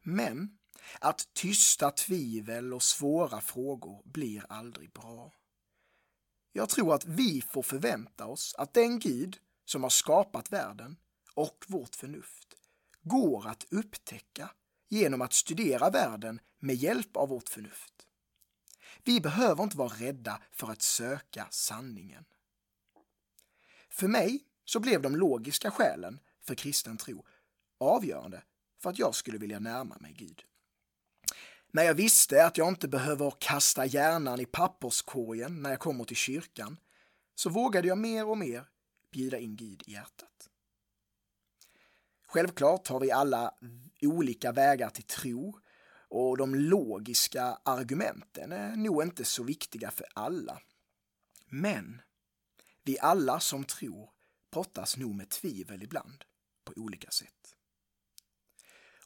Men 0.02 0.58
att 1.00 1.34
tysta 1.34 1.92
tvivel 1.92 2.74
och 2.74 2.84
svåra 2.84 3.42
frågor 3.42 4.02
blir 4.06 4.46
aldrig 4.50 4.92
bra. 4.92 5.34
Jag 6.52 6.70
tror 6.70 6.94
att 6.94 7.06
vi 7.06 7.42
får 7.42 7.64
förvänta 7.64 8.26
oss 8.26 8.56
att 8.58 8.74
den 8.74 9.00
Gud 9.00 9.38
som 9.66 9.84
har 9.84 9.90
skapat 9.90 10.54
världen 10.54 10.98
och 11.34 11.66
vårt 11.68 11.96
förnuft 11.96 12.56
går 13.02 13.48
att 13.48 13.66
upptäcka 13.70 14.52
genom 14.90 15.22
att 15.22 15.34
studera 15.34 15.90
världen 15.90 16.40
med 16.60 16.76
hjälp 16.76 17.18
av 17.18 17.30
vårt 17.30 17.50
förnuft. 17.50 17.94
Vi 19.04 19.22
behöver 19.22 19.64
inte 19.64 19.78
vara 19.78 19.94
rädda 19.94 20.42
för 20.52 20.72
att 20.72 20.82
söka 20.82 21.48
sanningen. 21.50 22.26
För 23.90 24.08
mig 24.08 24.44
så 24.66 24.80
blev 24.80 25.02
de 25.02 25.16
logiska 25.16 25.72
skälen 25.72 26.20
för 26.42 26.56
kristen 26.56 26.98
tro 26.98 27.26
avgörande 27.78 28.44
för 28.82 28.90
att 28.90 29.00
jag 29.00 29.16
skulle 29.16 29.38
vilja 29.38 29.60
närma 29.60 29.98
mig 30.00 30.14
Gud. 30.14 30.44
När 31.72 31.84
jag 31.84 31.94
visste 31.94 32.46
att 32.46 32.58
jag 32.58 32.68
inte 32.68 32.88
behöver 32.88 33.34
kasta 33.40 33.86
hjärnan 33.86 34.40
i 34.40 34.46
papperskorgen 34.46 35.62
när 35.62 35.70
jag 35.70 35.80
kommer 35.80 36.04
till 36.04 36.16
kyrkan 36.16 36.78
så 37.36 37.50
vågade 37.50 37.88
jag 37.88 37.98
mer 37.98 38.26
och 38.26 38.38
mer 38.38 38.66
bjuda 39.12 39.40
in 39.40 39.56
Gud 39.56 39.84
i 39.88 39.92
hjärtat. 39.92 40.51
Självklart 42.32 42.88
har 42.88 43.00
vi 43.00 43.12
alla 43.12 43.54
olika 44.02 44.52
vägar 44.52 44.90
till 44.90 45.04
tro 45.04 45.60
och 46.10 46.38
de 46.38 46.56
logiska 46.56 47.44
argumenten 47.64 48.52
är 48.52 48.76
nog 48.76 49.04
inte 49.04 49.26
så 49.26 49.44
viktiga 49.44 49.92
för 49.92 50.06
alla. 50.14 50.62
Men 51.46 52.02
vi 52.84 53.00
alla 53.00 53.40
som 53.40 53.64
tror 53.64 54.10
brottas 54.52 54.98
nog 54.98 55.16
med 55.16 55.30
tvivel 55.30 55.84
ibland 55.84 56.24
på 56.64 56.74
olika 56.76 57.12
sätt. 57.12 57.56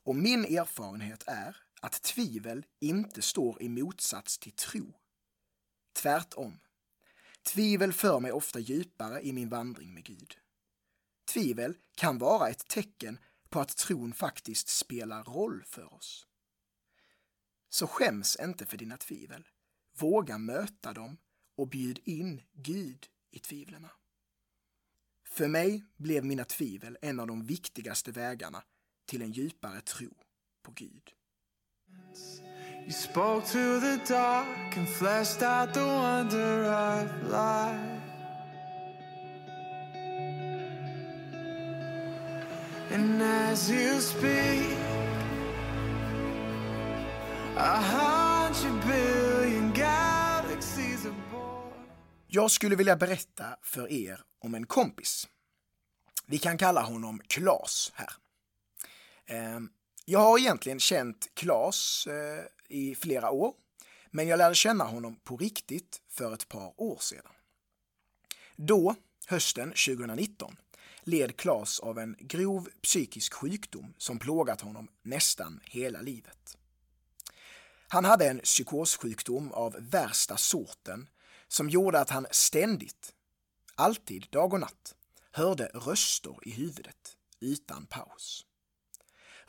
Och 0.04 0.16
min 0.16 0.46
erfarenhet 0.46 1.24
är 1.28 1.58
att 1.82 2.02
tvivel 2.02 2.66
inte 2.80 3.22
står 3.22 3.62
i 3.62 3.70
motsats 3.70 4.38
till 4.38 4.52
tro. 4.52 4.94
Tvärtom. 5.94 6.60
Tvivel 7.44 7.94
för 7.94 8.20
mig 8.20 8.32
ofta 8.32 8.60
djupare 8.60 9.22
i 9.22 9.34
min 9.34 9.50
vandring 9.50 9.94
med 9.94 10.04
Gud. 10.04 10.38
Tvivel 11.26 11.78
kan 11.96 12.18
vara 12.18 12.50
ett 12.50 12.68
tecken 12.68 13.20
på 13.50 13.60
att 13.60 13.78
tron 13.78 14.14
faktiskt 14.14 14.68
spelar 14.68 15.24
roll 15.24 15.64
för 15.68 15.94
oss. 15.94 16.28
Så 17.70 17.88
skäms 17.88 18.38
inte 18.42 18.66
för 18.66 18.78
dina 18.78 18.98
tvivel. 18.98 19.48
Våga 19.98 20.38
möta 20.38 20.94
dem 20.94 21.18
och 21.58 21.68
bjud 21.68 22.00
in 22.04 22.42
Gud 22.54 23.08
i 23.32 23.40
tvivlen. 23.40 23.88
För 25.28 25.48
mig 25.48 25.84
blev 25.98 26.26
mina 26.26 26.46
tvivel 26.46 26.98
en 27.02 27.20
av 27.20 27.28
de 27.28 27.46
viktigaste 27.46 28.12
vägarna 28.12 28.64
till 29.06 29.22
en 29.22 29.32
djupare 29.32 29.82
tro 29.82 30.10
på 30.62 30.72
Gud. 30.72 31.12
You 32.84 32.92
spoke 32.92 33.48
to 33.48 33.80
the 33.80 34.14
dark 34.14 34.78
and 34.78 34.88
fleshed 34.88 35.44
out 35.44 35.74
the 35.74 35.82
wonder 35.82 36.66
of 36.66 37.32
life. 37.32 38.05
As 43.56 43.72
you 43.72 44.02
speak, 44.02 44.78
a 47.58 47.82
hundred 47.82 48.84
billion 48.88 49.74
galaxies. 49.74 51.08
Jag 52.28 52.52
skulle 52.52 52.76
vilja 52.76 52.96
berätta 52.96 53.46
för 53.62 53.92
er 53.92 54.20
om 54.40 54.56
en 54.56 54.66
kompis. 54.66 55.28
Vi 56.26 56.38
kan 56.38 56.58
kalla 56.58 56.82
honom 56.82 57.22
Klas 57.28 57.92
här. 57.96 58.10
Ehm, 59.26 59.70
jag 60.06 60.20
har 60.20 60.40
egentligen 60.40 60.80
känt 60.80 61.28
Klas 61.34 62.08
eh, 62.08 62.46
i 62.78 62.96
flera 62.96 63.32
år, 63.32 63.54
men 64.12 64.28
jag 64.28 64.38
lärde 64.38 64.56
känna 64.56 64.84
honom 64.84 65.16
på 65.24 65.38
riktigt 65.38 66.02
för 66.10 66.34
ett 66.34 66.48
par 66.48 66.74
år 66.82 66.98
sedan. 67.02 67.32
Då, 68.56 68.96
hösten 69.28 69.70
2019, 69.70 70.58
led 71.06 71.38
Klas 71.38 71.80
av 71.80 72.00
en 72.00 72.16
grov 72.20 72.70
psykisk 72.82 73.34
sjukdom 73.34 73.94
som 73.98 74.20
plågat 74.20 74.62
honom 74.62 74.88
nästan 75.04 75.60
hela 75.64 76.02
livet. 76.02 76.58
Han 77.88 78.06
hade 78.06 78.30
en 78.30 78.40
psykossjukdom 78.40 79.52
av 79.52 79.76
värsta 79.80 80.38
sorten 80.38 81.10
som 81.48 81.70
gjorde 81.70 82.00
att 82.00 82.10
han 82.10 82.28
ständigt, 82.32 83.14
alltid 83.76 84.28
dag 84.30 84.54
och 84.54 84.60
natt, 84.60 84.96
hörde 85.32 85.66
röster 85.74 86.36
i 86.42 86.52
huvudet 86.52 87.18
utan 87.40 87.86
paus. 87.86 88.46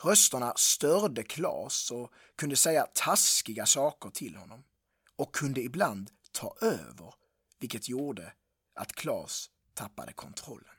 Rösterna 0.03 0.53
störde 0.55 1.23
Klas 1.23 1.91
och 1.91 2.13
kunde 2.35 2.55
säga 2.55 2.87
taskiga 2.93 3.65
saker 3.65 4.09
till 4.09 4.35
honom 4.35 4.63
och 5.15 5.35
kunde 5.35 5.61
ibland 5.61 6.11
ta 6.31 6.55
över, 6.61 7.13
vilket 7.59 7.89
gjorde 7.89 8.33
att 8.75 8.93
Klas 8.93 9.49
tappade 9.73 10.13
kontrollen. 10.13 10.76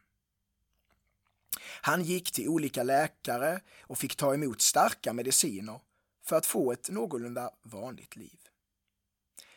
Han 1.60 2.04
gick 2.04 2.32
till 2.32 2.48
olika 2.48 2.82
läkare 2.82 3.60
och 3.80 3.98
fick 3.98 4.16
ta 4.16 4.34
emot 4.34 4.60
starka 4.60 5.12
mediciner 5.12 5.80
för 6.24 6.36
att 6.36 6.46
få 6.46 6.72
ett 6.72 6.90
någorlunda 6.90 7.50
vanligt 7.62 8.16
liv. 8.16 8.38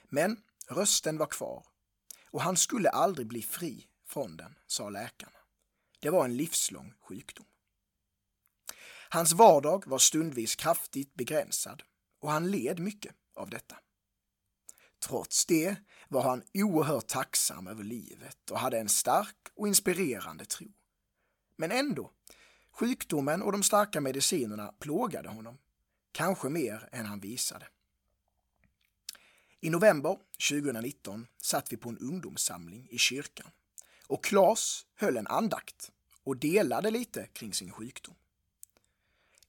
Men 0.04 0.42
rösten 0.68 1.18
var 1.18 1.26
kvar 1.26 1.66
och 2.32 2.42
han 2.42 2.58
skulle 2.58 2.90
aldrig 2.90 3.28
bli 3.28 3.42
fri 3.42 3.88
från 4.08 4.38
den, 4.38 4.56
sa 4.68 4.90
läkarna. 4.90 5.38
Det 6.00 6.10
var 6.10 6.26
en 6.26 6.38
livslång 6.38 6.94
sjukdom. 7.02 7.46
Hans 9.10 9.34
vardag 9.34 9.84
var 9.88 9.98
stundvis 9.98 10.56
kraftigt 10.56 11.14
begränsad 11.14 11.84
och 12.20 12.32
han 12.32 12.52
led 12.52 12.80
mycket 12.80 13.16
av 13.36 13.50
detta. 13.50 13.76
Trots 15.00 15.46
det 15.46 15.76
var 16.08 16.22
han 16.22 16.44
oerhört 16.54 17.08
tacksam 17.08 17.68
över 17.68 17.84
livet 17.84 18.52
och 18.52 18.60
hade 18.60 18.80
en 18.80 18.90
stark 18.90 19.38
och 19.56 19.68
inspirerande 19.68 20.46
tro. 20.46 20.68
Men 21.62 21.72
ändå, 21.72 22.12
sjukdomen 22.72 23.42
och 23.42 23.52
de 23.52 23.64
starka 23.64 24.02
medicinerna 24.02 24.74
plågade 24.80 25.30
honom, 25.30 25.58
kanske 26.12 26.50
mer 26.50 26.90
än 26.92 27.06
han 27.06 27.20
visade. 27.20 27.68
I 29.60 29.70
november 29.70 30.18
2019 30.50 31.28
satt 31.38 31.74
vi 31.74 31.78
på 31.78 31.90
en 31.90 31.98
ungdomssamling 31.98 32.88
i 32.92 32.98
kyrkan 32.98 33.52
och 34.08 34.24
Klas 34.24 34.86
höll 34.96 35.18
en 35.18 35.28
andakt 35.28 35.92
och 36.24 36.38
delade 36.38 36.92
lite 36.92 37.28
kring 37.34 37.54
sin 37.54 37.72
sjukdom. 37.72 38.16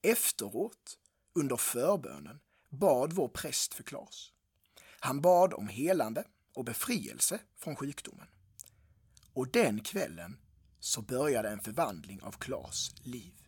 Efteråt, 0.02 0.98
under 1.32 1.56
förbönen, 1.56 2.40
bad 2.68 3.12
vår 3.12 3.28
präst 3.28 3.74
för 3.74 3.82
Klas. 3.82 4.32
Han 5.00 5.20
bad 5.20 5.54
om 5.54 5.68
helande 5.68 6.24
och 6.54 6.64
befrielse 6.64 7.38
från 7.56 7.76
sjukdomen. 7.76 8.26
Och 9.32 9.48
den 9.48 9.80
kvällen 9.80 10.36
så 10.82 11.02
började 11.02 11.48
en 11.48 11.60
förvandling 11.60 12.22
av 12.22 12.32
Klas 12.32 12.94
liv. 13.02 13.46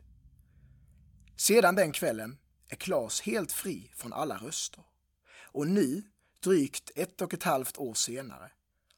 Sedan 1.36 1.74
den 1.74 1.92
kvällen 1.92 2.38
är 2.68 2.76
Klas 2.76 3.20
helt 3.20 3.52
fri 3.52 3.90
från 3.94 4.12
alla 4.12 4.36
röster. 4.36 4.84
Och 5.36 5.66
nu, 5.66 6.02
drygt 6.40 6.90
ett 6.94 7.20
och 7.20 7.34
ett 7.34 7.42
halvt 7.42 7.78
år 7.78 7.94
senare, 7.94 8.50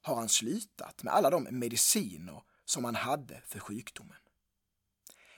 har 0.03 0.17
han 0.17 0.29
slutat 0.29 1.03
med 1.03 1.15
alla 1.15 1.31
de 1.31 1.49
mediciner 1.51 2.43
som 2.65 2.85
han 2.85 2.95
hade 2.95 3.43
för 3.47 3.59
sjukdomen. 3.59 4.19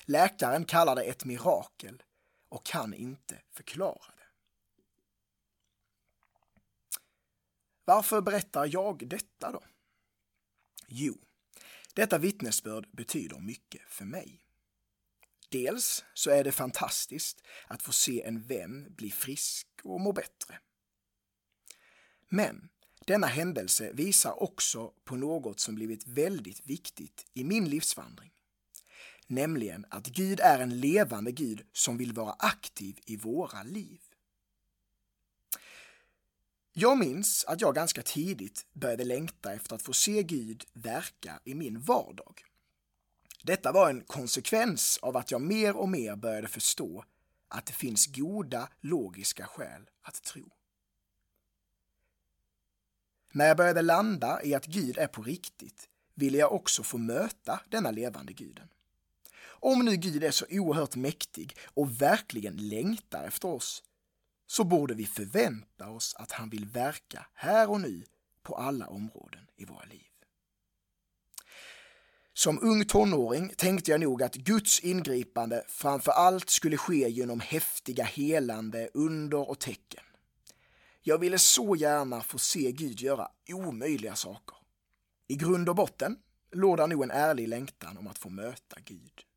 Läkaren 0.01 0.65
kallar 0.65 0.95
det 0.97 1.03
ett 1.03 1.25
mirakel 1.25 2.03
och 2.49 2.67
kan 2.67 2.95
inte 2.95 3.43
förklara 3.53 4.13
det. 4.17 4.29
Varför 7.85 8.21
berättar 8.21 8.69
jag 8.73 9.09
detta 9.09 9.53
då? 9.53 9.63
Jo, 10.87 11.19
detta 11.99 12.19
vittnesbörd 12.19 12.89
betyder 12.93 13.39
mycket 13.39 13.81
för 13.89 14.05
mig. 14.05 14.41
Dels 15.49 16.05
så 16.15 16.31
är 16.31 16.45
det 16.45 16.53
fantastiskt 16.53 17.43
att 17.67 17.83
få 17.83 17.93
se 17.93 18.23
en 18.23 18.43
vän 18.43 18.95
bli 18.97 19.11
frisk 19.11 19.67
och 19.83 20.01
må 20.01 20.13
bättre. 20.13 20.59
Men 22.29 22.69
denna 23.07 23.27
händelse 23.27 23.93
visar 23.93 24.43
också 24.43 24.93
på 25.05 25.17
något 25.17 25.61
som 25.61 25.75
blivit 25.75 26.07
väldigt 26.07 26.67
viktigt 26.67 27.27
i 27.35 27.45
min 27.45 27.69
livsvandring. 27.69 28.31
Nämligen 29.27 29.87
att 29.91 30.07
Gud 30.07 30.41
är 30.41 30.59
en 30.59 30.81
levande 30.81 31.33
Gud 31.33 31.67
som 31.73 31.97
vill 31.97 32.13
vara 32.13 32.33
aktiv 32.33 32.99
i 33.07 33.17
våra 33.17 33.63
liv. 33.63 34.01
Jag 36.73 36.99
minns 36.99 37.45
att 37.45 37.61
jag 37.61 37.75
ganska 37.75 38.03
tidigt 38.03 38.67
började 38.73 39.05
längta 39.05 39.53
efter 39.53 39.75
att 39.75 39.83
få 39.83 39.93
se 39.93 40.23
Gud 40.23 40.65
verka 40.73 41.41
i 41.45 41.55
min 41.55 41.81
vardag. 41.81 42.45
Detta 43.43 43.73
var 43.73 43.91
en 43.91 44.01
konsekvens 44.01 44.99
av 45.03 45.17
att 45.17 45.31
jag 45.31 45.41
mer 45.41 45.77
och 45.77 45.89
mer 45.89 46.17
började 46.17 46.49
förstå 46.49 47.05
att 47.49 47.67
det 47.67 47.73
finns 47.73 48.07
goda 48.07 48.69
logiska 48.81 49.47
skäl 49.47 49.91
att 50.03 50.23
tro. 50.23 50.51
När 53.33 53.47
jag 53.49 53.57
började 53.57 53.83
landa 53.83 54.43
i 54.43 54.55
att 54.55 54.67
Gud 54.67 54.99
är 54.99 55.07
på 55.07 55.23
riktigt 55.23 55.89
ville 56.15 56.39
jag 56.39 56.53
också 56.53 56.83
få 56.83 56.99
möta 56.99 57.61
denna 57.69 57.91
levande 57.91 58.33
guden. 58.33 58.69
Om 59.41 59.85
nu 59.85 59.97
Gud 59.97 60.25
är 60.25 60.31
så 60.31 60.47
oerhört 60.51 60.97
mäktig 60.97 61.57
och 61.65 62.03
verkligen 62.03 62.69
längtar 62.69 63.25
efter 63.25 63.49
oss 63.49 63.83
så 64.51 64.65
borde 64.65 64.95
vi 64.95 65.07
förvänta 65.07 65.91
oss 65.91 66.15
att 66.19 66.33
han 66.33 66.51
vill 66.51 66.67
verka 66.67 67.27
här 67.35 67.71
och 67.71 67.81
nu 67.81 68.05
på 68.43 68.55
alla 68.55 68.87
områden 68.87 69.47
i 69.57 69.65
våra 69.65 69.85
liv. 69.85 70.03
Som 72.33 72.59
ung 72.63 72.85
tonåring 72.85 73.53
tänkte 73.57 73.91
jag 73.91 74.01
nog 74.01 74.23
att 74.23 74.35
Guds 74.35 74.81
ingripande 74.81 75.65
framför 75.69 76.13
allt 76.13 76.51
skulle 76.51 76.77
ske 76.77 77.09
genom 77.09 77.41
häftiga 77.41 78.05
helande, 78.05 78.89
under 78.95 79.51
och 79.51 79.59
tecken. 79.59 80.05
Jag 81.03 81.19
ville 81.19 81.39
så 81.39 81.77
gärna 81.77 82.21
få 82.21 82.39
se 82.39 82.73
Gud 82.73 83.01
göra 83.01 83.29
omöjliga 83.49 84.15
saker. 84.15 84.57
I 85.27 85.35
grund 85.35 85.69
och 85.69 85.77
botten 85.77 86.17
låg 86.53 86.77
där 86.77 86.87
nog 86.87 87.03
en 87.03 87.11
ärlig 87.11 87.49
längtan 87.49 87.97
om 87.97 88.07
att 88.07 88.19
få 88.19 88.29
möta 88.29 88.77
Gud. 88.85 89.28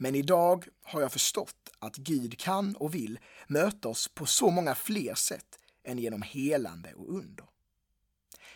Men 0.00 0.14
idag 0.14 0.66
har 0.82 1.00
jag 1.00 1.12
förstått 1.12 1.70
att 1.78 1.96
Gud 1.96 2.38
kan 2.38 2.76
och 2.76 2.94
vill 2.94 3.18
möta 3.46 3.88
oss 3.88 4.08
på 4.08 4.26
så 4.26 4.50
många 4.50 4.74
fler 4.74 5.14
sätt 5.14 5.58
än 5.84 5.98
genom 5.98 6.22
helande 6.22 6.94
och 6.94 7.08
under. 7.16 7.44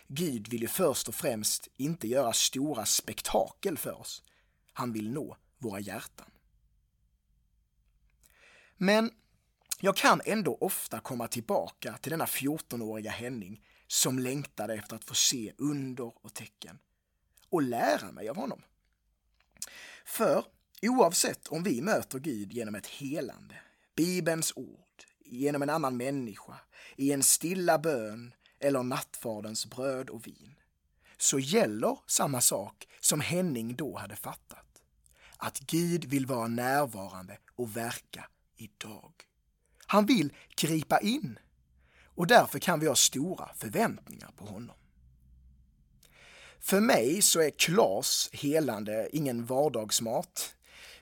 Gud 0.07 0.49
vill 0.49 0.63
ju 0.63 0.69
först 0.69 1.09
och 1.09 1.15
främst 1.15 1.69
inte 1.77 2.09
göra 2.09 2.33
stora 2.33 2.85
spektakel 2.85 3.79
för 3.79 4.01
oss. 4.01 4.23
Han 4.73 4.93
vill 4.93 5.11
nå 5.11 5.37
våra 5.59 5.81
hjärtan. 5.81 6.31
Men 8.77 9.11
jag 9.81 9.97
kan 9.97 10.21
ändå 10.25 10.59
ofta 10.61 11.01
komma 11.01 11.29
tillbaka 11.29 11.99
till 11.99 12.11
denna 12.11 12.27
14-åriga 12.27 13.11
Henning 13.11 13.65
som 13.87 14.19
längtade 14.19 14.75
efter 14.75 14.97
att 14.97 15.05
få 15.05 15.15
se 15.15 15.53
under 15.59 16.25
och 16.25 16.35
tecken 16.35 16.79
och 17.49 17.63
lära 17.63 18.13
mig 18.13 18.29
av 18.29 18.37
honom. 18.37 18.63
För 20.05 20.45
oavsett 20.83 21.49
om 21.49 21.63
vi 21.63 21.83
möter 21.83 22.19
Gud 22.19 22.53
genom 22.53 22.75
ett 22.75 22.87
helande, 22.87 23.55
Bibelns 23.97 24.53
ord, 24.57 25.05
genom 25.25 25.63
en 25.63 25.71
annan 25.71 25.97
människa, 25.97 26.61
i 26.97 27.13
en 27.13 27.23
stilla 27.23 27.79
bön 27.79 28.35
eller 28.61 28.83
nattvardens 28.83 29.67
bröd 29.67 30.11
och 30.11 30.27
vin, 30.27 30.55
så 31.17 31.39
gäller 31.39 31.99
samma 32.07 32.41
sak 32.41 32.89
som 33.01 33.21
Henning 33.21 33.77
då 33.77 33.97
hade 33.97 34.17
fattat. 34.17 34.83
Att 35.37 35.59
Gud 35.59 36.05
vill 36.05 36.27
vara 36.27 36.49
närvarande 36.49 37.39
och 37.57 37.77
verka 37.77 38.29
idag. 38.57 39.13
Han 39.87 40.07
vill 40.07 40.33
gripa 40.57 41.01
in 41.01 41.39
och 42.15 42.27
därför 42.27 42.59
kan 42.59 42.81
vi 42.81 42.87
ha 42.87 42.95
stora 42.95 43.51
förväntningar 43.55 44.31
på 44.37 44.45
honom. 44.45 44.77
För 46.61 46.81
mig 46.81 47.23
så 47.23 47.41
är 47.41 47.51
Klas 47.51 48.31
helande 48.33 49.09
ingen 49.13 49.47
vardagsmat. 49.47 50.55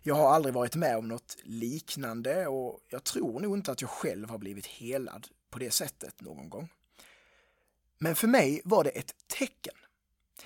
Jag 0.03 0.15
har 0.15 0.35
aldrig 0.35 0.55
varit 0.55 0.75
med 0.75 0.97
om 0.97 1.09
något 1.09 1.37
liknande 1.43 2.47
och 2.47 2.81
jag 2.89 3.05
tror 3.05 3.41
nog 3.41 3.57
inte 3.57 3.73
att 3.73 3.81
jag 3.81 3.91
själv 3.91 4.31
har 4.31 4.39
blivit 4.39 4.67
helad 4.67 5.29
på 5.51 5.59
det 5.59 5.71
sättet 5.71 6.21
någon 6.21 6.51
gång. 6.51 6.69
Men 7.99 8.17
för 8.17 8.29
mig 8.29 8.63
var 8.65 8.85
det 8.85 8.91
ett 8.91 9.15
tecken. 9.27 9.75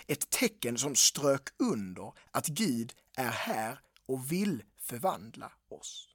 Ett 0.07 0.31
tecken 0.31 0.79
som 0.79 0.95
strök 0.95 1.49
under 1.57 2.13
att 2.31 2.47
Gud 2.47 2.95
är 3.17 3.31
här 3.31 3.81
och 4.07 4.33
vill 4.33 4.63
förvandla 4.77 5.53
oss. 5.69 6.09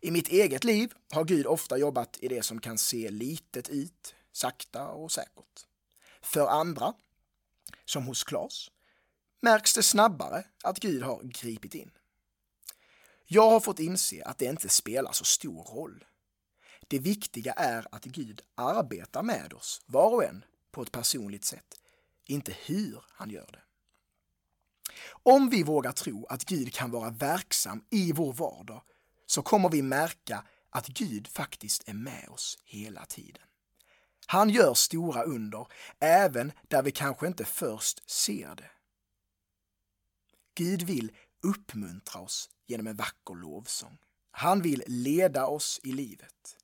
I 0.00 0.10
mitt 0.10 0.28
eget 0.28 0.64
liv 0.64 0.92
har 1.12 1.24
Gud 1.24 1.46
ofta 1.46 1.78
jobbat 1.78 2.18
i 2.20 2.28
det 2.28 2.42
som 2.42 2.60
kan 2.60 2.78
se 2.78 3.10
litet 3.10 3.68
ut, 3.68 4.14
sakta 4.32 4.88
och 4.88 5.12
säkert. 5.12 5.66
För 6.22 6.46
andra, 6.46 6.94
som 7.84 8.06
hos 8.06 8.24
Klas, 8.24 8.70
märks 9.40 9.74
det 9.74 9.82
snabbare 9.82 10.44
att 10.62 10.78
Gud 10.78 11.02
har 11.02 11.20
gripit 11.22 11.74
in. 11.74 11.90
Jag 13.26 13.50
har 13.50 13.60
fått 13.60 13.80
inse 13.80 14.24
att 14.24 14.38
det 14.38 14.44
inte 14.44 14.68
spelar 14.68 15.12
så 15.12 15.24
stor 15.24 15.62
roll. 15.64 16.04
Det 16.88 16.98
viktiga 16.98 17.52
är 17.52 17.86
att 17.92 18.04
Gud 18.04 18.42
arbetar 18.54 19.22
med 19.22 19.52
oss, 19.52 19.82
var 19.86 20.14
och 20.14 20.24
en, 20.24 20.44
på 20.70 20.82
ett 20.82 20.92
personligt 20.92 21.44
sätt, 21.44 21.80
inte 22.24 22.56
hur 22.66 23.04
han 23.08 23.30
gör 23.30 23.50
det. 23.52 23.62
Om 25.22 25.50
vi 25.50 25.62
vågar 25.62 25.92
tro 25.92 26.26
att 26.26 26.44
Gud 26.44 26.74
kan 26.74 26.90
vara 26.90 27.10
verksam 27.10 27.84
i 27.90 28.12
vår 28.12 28.32
vardag 28.32 28.82
så 29.26 29.42
kommer 29.42 29.68
vi 29.68 29.82
märka 29.82 30.44
att 30.70 30.86
Gud 30.86 31.28
faktiskt 31.28 31.88
är 31.88 31.94
med 31.94 32.28
oss 32.28 32.58
hela 32.64 33.04
tiden. 33.04 33.42
Han 34.26 34.50
gör 34.50 34.74
stora 34.74 35.22
under, 35.22 35.66
även 36.00 36.52
där 36.68 36.82
vi 36.82 36.92
kanske 36.92 37.26
inte 37.26 37.44
först 37.44 38.10
ser 38.10 38.54
det. 38.54 38.70
Gud 40.60 40.82
vill 40.82 41.12
uppmuntra 41.42 42.20
oss 42.20 42.50
genom 42.66 42.86
en 42.86 42.96
vacker 42.96 43.34
lovsång. 43.34 43.98
Han 44.30 44.62
vill 44.62 44.84
leda 44.86 45.46
oss 45.46 45.80
i 45.82 45.92
livet 45.92 46.56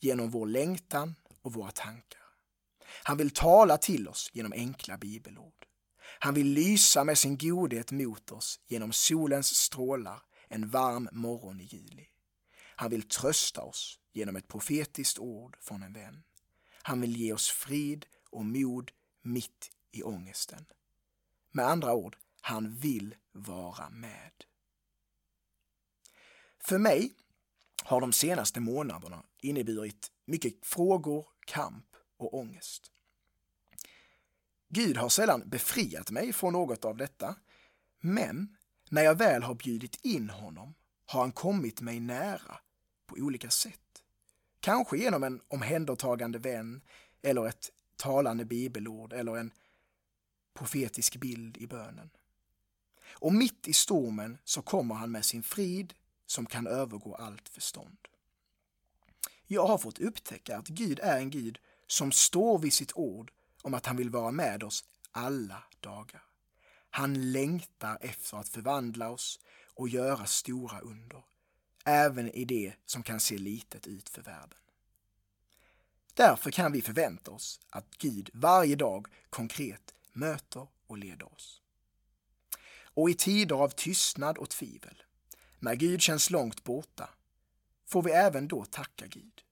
genom 0.00 0.30
vår 0.30 0.46
längtan 0.46 1.14
och 1.42 1.52
våra 1.52 1.70
tankar. 1.70 2.22
Han 3.02 3.16
vill 3.16 3.30
tala 3.30 3.78
till 3.78 4.08
oss 4.08 4.30
genom 4.32 4.52
enkla 4.52 4.98
bibelord. 4.98 5.66
Han 6.18 6.34
vill 6.34 6.46
lysa 6.46 7.04
med 7.04 7.18
sin 7.18 7.38
godhet 7.38 7.92
mot 7.92 8.32
oss 8.32 8.60
genom 8.66 8.92
solens 8.92 9.54
strålar 9.54 10.22
en 10.48 10.68
varm 10.68 11.08
morgon 11.12 11.60
i 11.60 11.64
juli. 11.64 12.06
Han 12.76 12.90
vill 12.90 13.02
trösta 13.02 13.62
oss 13.62 13.98
genom 14.12 14.36
ett 14.36 14.48
profetiskt 14.48 15.18
ord 15.18 15.56
från 15.60 15.82
en 15.82 15.92
vän. 15.92 16.22
Han 16.82 17.00
vill 17.00 17.16
ge 17.16 17.32
oss 17.32 17.50
frid 17.50 18.06
och 18.30 18.44
mod 18.44 18.90
mitt 19.22 19.70
i 19.92 20.02
ångesten. 20.02 20.64
Med 21.52 21.66
andra 21.66 21.94
ord, 21.94 22.16
han 22.40 22.74
vill 22.74 23.14
vara 23.38 23.90
med. 23.90 24.32
För 26.60 26.78
mig 26.78 27.14
har 27.84 28.00
de 28.00 28.12
senaste 28.12 28.60
månaderna 28.60 29.24
inneburit 29.40 30.12
mycket 30.24 30.66
frågor, 30.66 31.26
kamp 31.46 31.86
och 32.16 32.34
ångest. 32.34 32.92
Gud 34.68 34.96
har 34.96 35.08
sällan 35.08 35.42
befriat 35.46 36.10
mig 36.10 36.32
från 36.32 36.52
något 36.52 36.84
av 36.84 36.96
detta, 36.96 37.36
men 38.00 38.56
när 38.90 39.02
jag 39.02 39.14
väl 39.14 39.42
har 39.42 39.54
bjudit 39.54 40.04
in 40.04 40.30
honom 40.30 40.74
har 41.06 41.20
han 41.20 41.32
kommit 41.32 41.80
mig 41.80 42.00
nära 42.00 42.60
på 43.06 43.16
olika 43.16 43.50
sätt. 43.50 44.02
Kanske 44.60 44.98
genom 44.98 45.24
en 45.24 45.40
omhändertagande 45.48 46.38
vän 46.38 46.82
eller 47.22 47.46
ett 47.46 47.70
talande 47.96 48.44
bibelord 48.44 49.12
eller 49.12 49.36
en 49.36 49.52
profetisk 50.54 51.16
bild 51.16 51.56
i 51.56 51.66
bönen. 51.66 52.10
Och 53.12 53.32
mitt 53.32 53.68
i 53.68 53.72
stormen 53.72 54.38
så 54.44 54.62
kommer 54.62 54.94
han 54.94 55.10
med 55.10 55.24
sin 55.24 55.42
frid 55.42 55.94
som 56.26 56.46
kan 56.46 56.66
övergå 56.66 57.14
allt 57.14 57.48
förstånd. 57.48 57.98
Jag 59.46 59.66
har 59.66 59.78
fått 59.78 59.98
upptäcka 59.98 60.56
att 60.56 60.68
Gud 60.68 61.00
är 61.02 61.18
en 61.18 61.30
Gud 61.30 61.58
som 61.86 62.12
står 62.12 62.58
vid 62.58 62.72
sitt 62.72 62.92
ord 62.96 63.32
om 63.62 63.74
att 63.74 63.86
han 63.86 63.96
vill 63.96 64.10
vara 64.10 64.30
med 64.30 64.62
oss 64.62 64.84
alla 65.10 65.62
dagar. 65.80 66.22
Han 66.90 67.32
längtar 67.32 67.98
efter 68.00 68.36
att 68.36 68.48
förvandla 68.48 69.10
oss 69.10 69.40
och 69.74 69.88
göra 69.88 70.26
stora 70.26 70.80
under, 70.80 71.24
även 71.84 72.28
i 72.30 72.44
det 72.44 72.74
som 72.86 73.02
kan 73.02 73.20
se 73.20 73.38
litet 73.38 73.86
ut 73.86 74.08
för 74.08 74.22
världen. 74.22 74.58
Därför 76.14 76.50
kan 76.50 76.72
vi 76.72 76.82
förvänta 76.82 77.30
oss 77.30 77.60
att 77.70 77.98
Gud 77.98 78.30
varje 78.32 78.76
dag 78.76 79.06
konkret 79.30 79.94
möter 80.12 80.66
och 80.86 80.98
leder 80.98 81.32
oss. 81.34 81.62
Och 82.98 83.10
i 83.10 83.14
tider 83.14 83.56
av 83.56 83.68
tystnad 83.68 84.38
och 84.38 84.50
tvivel, 84.50 85.02
när 85.58 85.74
Gud 85.74 86.02
känns 86.02 86.30
långt 86.30 86.64
borta, 86.64 87.10
får 87.86 88.02
vi 88.02 88.10
även 88.10 88.48
då 88.48 88.64
tacka 88.64 89.06
Gud. 89.06 89.42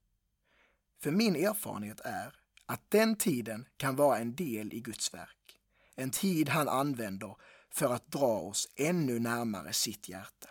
För 1.01 1.11
min 1.11 1.35
erfarenhet 1.35 1.99
är 1.99 2.35
att 2.65 2.81
den 2.89 3.15
tiden 3.15 3.67
kan 3.77 3.95
vara 3.95 4.17
en 4.17 4.35
del 4.35 4.73
i 4.73 4.79
Guds 4.79 5.13
verk. 5.13 5.59
En 5.95 6.11
tid 6.11 6.49
han 6.49 6.69
använder 6.69 7.35
för 7.71 7.93
att 7.93 8.11
dra 8.11 8.39
oss 8.39 8.67
ännu 8.75 9.19
närmare 9.19 9.73
sitt 9.73 10.09
hjärta. 10.09 10.49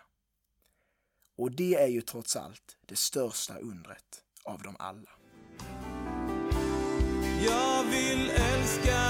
Och 1.38 1.52
det 1.52 1.74
är 1.74 1.88
ju 1.88 2.02
trots 2.02 2.37
allt 2.37 2.76
det 2.87 2.96
största 2.96 3.59
undret 3.59 4.22
av 4.44 4.62
dem 4.62 4.76
alla. 4.78 5.11
Jag 7.44 7.85
vill 7.85 8.30
älska 8.30 9.00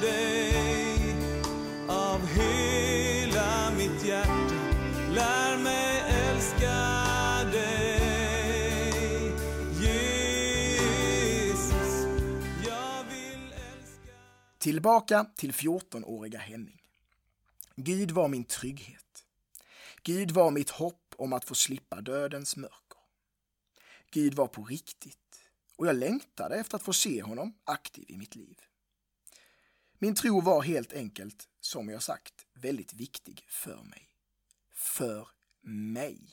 dig 0.00 0.31
Tillbaka 14.62 15.24
till 15.36 15.52
14-åriga 15.52 16.38
Henning. 16.38 16.82
Gud 17.76 18.10
var 18.10 18.28
min 18.28 18.44
trygghet. 18.44 19.24
Gud 20.02 20.30
var 20.30 20.50
mitt 20.50 20.70
hopp 20.70 21.14
om 21.16 21.32
att 21.32 21.44
få 21.44 21.54
slippa 21.54 22.00
dödens 22.00 22.56
mörker. 22.56 22.98
Gud 24.10 24.34
var 24.34 24.46
på 24.46 24.64
riktigt 24.64 25.50
och 25.76 25.86
jag 25.86 25.96
längtade 25.96 26.56
efter 26.56 26.76
att 26.76 26.82
få 26.82 26.92
se 26.92 27.22
honom 27.22 27.54
aktiv 27.64 28.04
i 28.08 28.16
mitt 28.16 28.34
liv. 28.34 28.60
Min 29.98 30.14
tro 30.14 30.40
var 30.40 30.62
helt 30.62 30.92
enkelt, 30.92 31.48
som 31.60 31.88
jag 31.88 32.02
sagt, 32.02 32.46
väldigt 32.54 32.94
viktig 32.94 33.46
för 33.48 33.82
mig. 33.82 34.08
För 34.72 35.28
mig. 35.62 36.30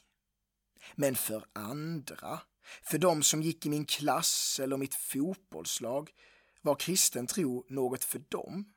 Men 0.95 1.15
för 1.15 1.45
andra, 1.53 2.39
för 2.81 2.97
de 2.97 3.23
som 3.23 3.41
gick 3.41 3.65
i 3.65 3.69
min 3.69 3.85
klass 3.85 4.59
eller 4.63 4.77
mitt 4.77 4.95
fotbollslag, 4.95 6.11
var 6.61 6.75
kristen 6.75 7.27
tro 7.27 7.65
något 7.69 8.03
för 8.03 8.19
dem? 8.19 8.73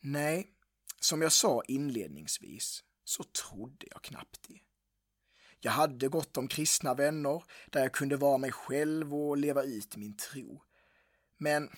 Nej, 0.00 0.52
som 1.00 1.22
jag 1.22 1.32
sa 1.32 1.62
inledningsvis 1.68 2.84
så 3.04 3.24
trodde 3.24 3.86
jag 3.90 4.02
knappt 4.02 4.48
det. 4.48 4.60
Jag 5.60 5.72
hade 5.72 6.08
gott 6.08 6.36
om 6.36 6.48
kristna 6.48 6.94
vänner 6.94 7.42
där 7.70 7.82
jag 7.82 7.92
kunde 7.92 8.16
vara 8.16 8.38
mig 8.38 8.52
själv 8.52 9.14
och 9.14 9.36
leva 9.36 9.62
ut 9.62 9.96
min 9.96 10.16
tro. 10.16 10.62
Men 11.36 11.70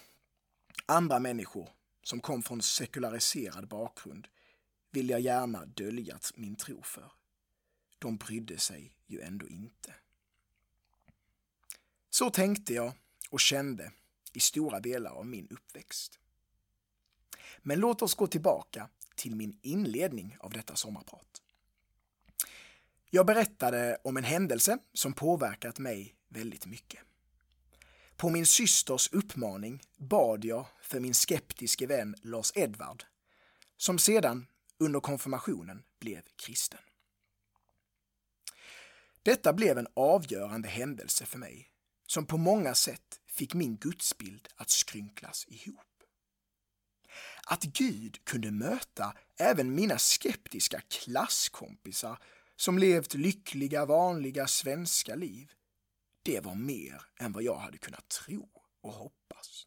andra 0.86 1.18
människor 1.18 1.68
som 2.02 2.20
kom 2.20 2.42
från 2.42 2.62
sekulariserad 2.62 3.68
bakgrund 3.68 4.28
vill 4.90 5.10
jag 5.10 5.20
gärna 5.20 5.66
dölja 5.66 6.18
min 6.34 6.56
tro 6.56 6.82
för. 6.82 7.12
De 7.98 8.16
brydde 8.16 8.58
sig 8.58 8.92
ju 9.06 9.20
ändå 9.20 9.48
inte. 9.48 9.94
Så 12.10 12.30
tänkte 12.30 12.74
jag 12.74 12.92
och 13.30 13.40
kände 13.40 13.92
i 14.32 14.40
stora 14.40 14.80
delar 14.80 15.10
av 15.10 15.26
min 15.26 15.48
uppväxt. 15.50 16.18
Men 17.58 17.80
låt 17.80 18.02
oss 18.02 18.14
gå 18.14 18.26
tillbaka 18.26 18.88
till 19.14 19.36
min 19.36 19.58
inledning 19.62 20.36
av 20.40 20.52
detta 20.52 20.76
sommarprat. 20.76 21.42
Jag 23.10 23.26
berättade 23.26 23.98
om 24.04 24.16
en 24.16 24.24
händelse 24.24 24.78
som 24.92 25.12
påverkat 25.12 25.78
mig 25.78 26.14
väldigt 26.28 26.66
mycket. 26.66 27.00
På 28.16 28.30
min 28.30 28.46
systers 28.46 29.12
uppmaning 29.12 29.82
bad 29.96 30.44
jag 30.44 30.66
för 30.82 31.00
min 31.00 31.14
skeptiske 31.14 31.86
vän 31.86 32.14
Lars 32.22 32.52
Edvard, 32.54 33.04
som 33.76 33.98
sedan 33.98 34.46
under 34.78 35.00
konfirmationen 35.00 35.82
blev 35.98 36.22
kristen. 36.36 36.80
Detta 39.22 39.52
blev 39.52 39.78
en 39.78 39.86
avgörande 39.94 40.68
händelse 40.68 41.26
för 41.26 41.38
mig 41.38 41.68
som 42.06 42.26
på 42.26 42.36
många 42.36 42.74
sätt 42.74 43.19
fick 43.32 43.54
min 43.54 43.76
gudsbild 43.76 44.48
att 44.56 44.70
skrynklas 44.70 45.46
ihop. 45.48 45.80
Att 47.46 47.62
Gud 47.62 48.24
kunde 48.24 48.50
möta 48.50 49.14
även 49.38 49.74
mina 49.74 49.98
skeptiska 49.98 50.80
klasskompisar 50.80 52.18
som 52.56 52.78
levt 52.78 53.14
lyckliga, 53.14 53.86
vanliga 53.86 54.46
svenska 54.46 55.14
liv, 55.14 55.52
det 56.22 56.40
var 56.40 56.54
mer 56.54 57.02
än 57.16 57.32
vad 57.32 57.42
jag 57.42 57.56
hade 57.56 57.78
kunnat 57.78 58.08
tro 58.08 58.48
och 58.80 58.92
hoppas. 58.92 59.66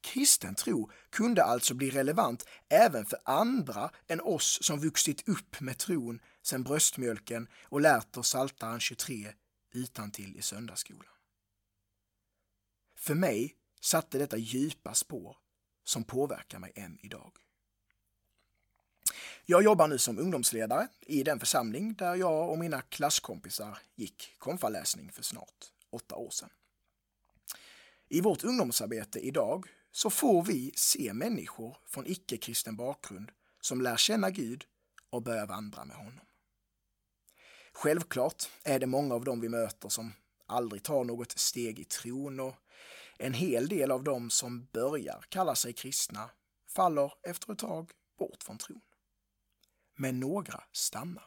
Kristen 0.00 0.54
tro 0.54 0.90
kunde 1.10 1.44
alltså 1.44 1.74
bli 1.74 1.90
relevant 1.90 2.46
även 2.68 3.06
för 3.06 3.18
andra 3.24 3.90
än 4.06 4.20
oss 4.20 4.58
som 4.62 4.80
vuxit 4.80 5.28
upp 5.28 5.60
med 5.60 5.78
tron 5.78 6.20
sedan 6.42 6.62
bröstmjölken 6.62 7.48
och 7.62 7.80
lärt 7.80 8.16
oss 8.16 8.26
Psaltaren 8.26 8.80
23 8.80 9.32
utan 9.72 10.10
till 10.10 10.36
i 10.36 10.42
söndagsskolan. 10.42 11.15
För 12.96 13.14
mig 13.14 13.56
satte 13.80 14.18
detta 14.18 14.36
djupa 14.36 14.94
spår 14.94 15.36
som 15.84 16.04
påverkar 16.04 16.58
mig 16.58 16.72
än 16.74 16.98
idag. 17.02 17.32
Jag 19.44 19.62
jobbar 19.62 19.88
nu 19.88 19.98
som 19.98 20.18
ungdomsledare 20.18 20.88
i 21.00 21.22
den 21.22 21.40
församling 21.40 21.94
där 21.94 22.14
jag 22.14 22.50
och 22.50 22.58
mina 22.58 22.82
klasskompisar 22.82 23.78
gick 23.94 24.34
konfaläsning 24.38 25.12
för 25.12 25.22
snart 25.22 25.72
åtta 25.90 26.14
år 26.14 26.30
sedan. 26.30 26.50
I 28.08 28.20
vårt 28.20 28.44
ungdomsarbete 28.44 29.18
idag 29.18 29.66
så 29.92 30.10
får 30.10 30.42
vi 30.42 30.72
se 30.76 31.12
människor 31.12 31.76
från 31.86 32.06
icke-kristen 32.06 32.76
bakgrund 32.76 33.32
som 33.60 33.80
lär 33.80 33.96
känna 33.96 34.30
Gud 34.30 34.64
och 35.10 35.22
börjar 35.22 35.46
vandra 35.46 35.84
med 35.84 35.96
honom. 35.96 36.20
Självklart 37.72 38.44
är 38.62 38.78
det 38.78 38.86
många 38.86 39.14
av 39.14 39.24
dem 39.24 39.40
vi 39.40 39.48
möter 39.48 39.88
som 39.88 40.12
aldrig 40.46 40.82
tar 40.82 41.04
något 41.04 41.38
steg 41.38 41.78
i 41.78 41.84
tron 41.84 42.40
och 42.40 42.54
en 43.18 43.34
hel 43.34 43.68
del 43.68 43.90
av 43.90 44.04
dem 44.04 44.30
som 44.30 44.68
börjar 44.72 45.24
kalla 45.28 45.54
sig 45.54 45.72
kristna 45.72 46.30
faller 46.68 47.12
efter 47.22 47.52
ett 47.52 47.58
tag 47.58 47.90
bort 48.18 48.42
från 48.42 48.58
tron. 48.58 48.80
Men 49.94 50.20
några 50.20 50.64
stannar. 50.72 51.24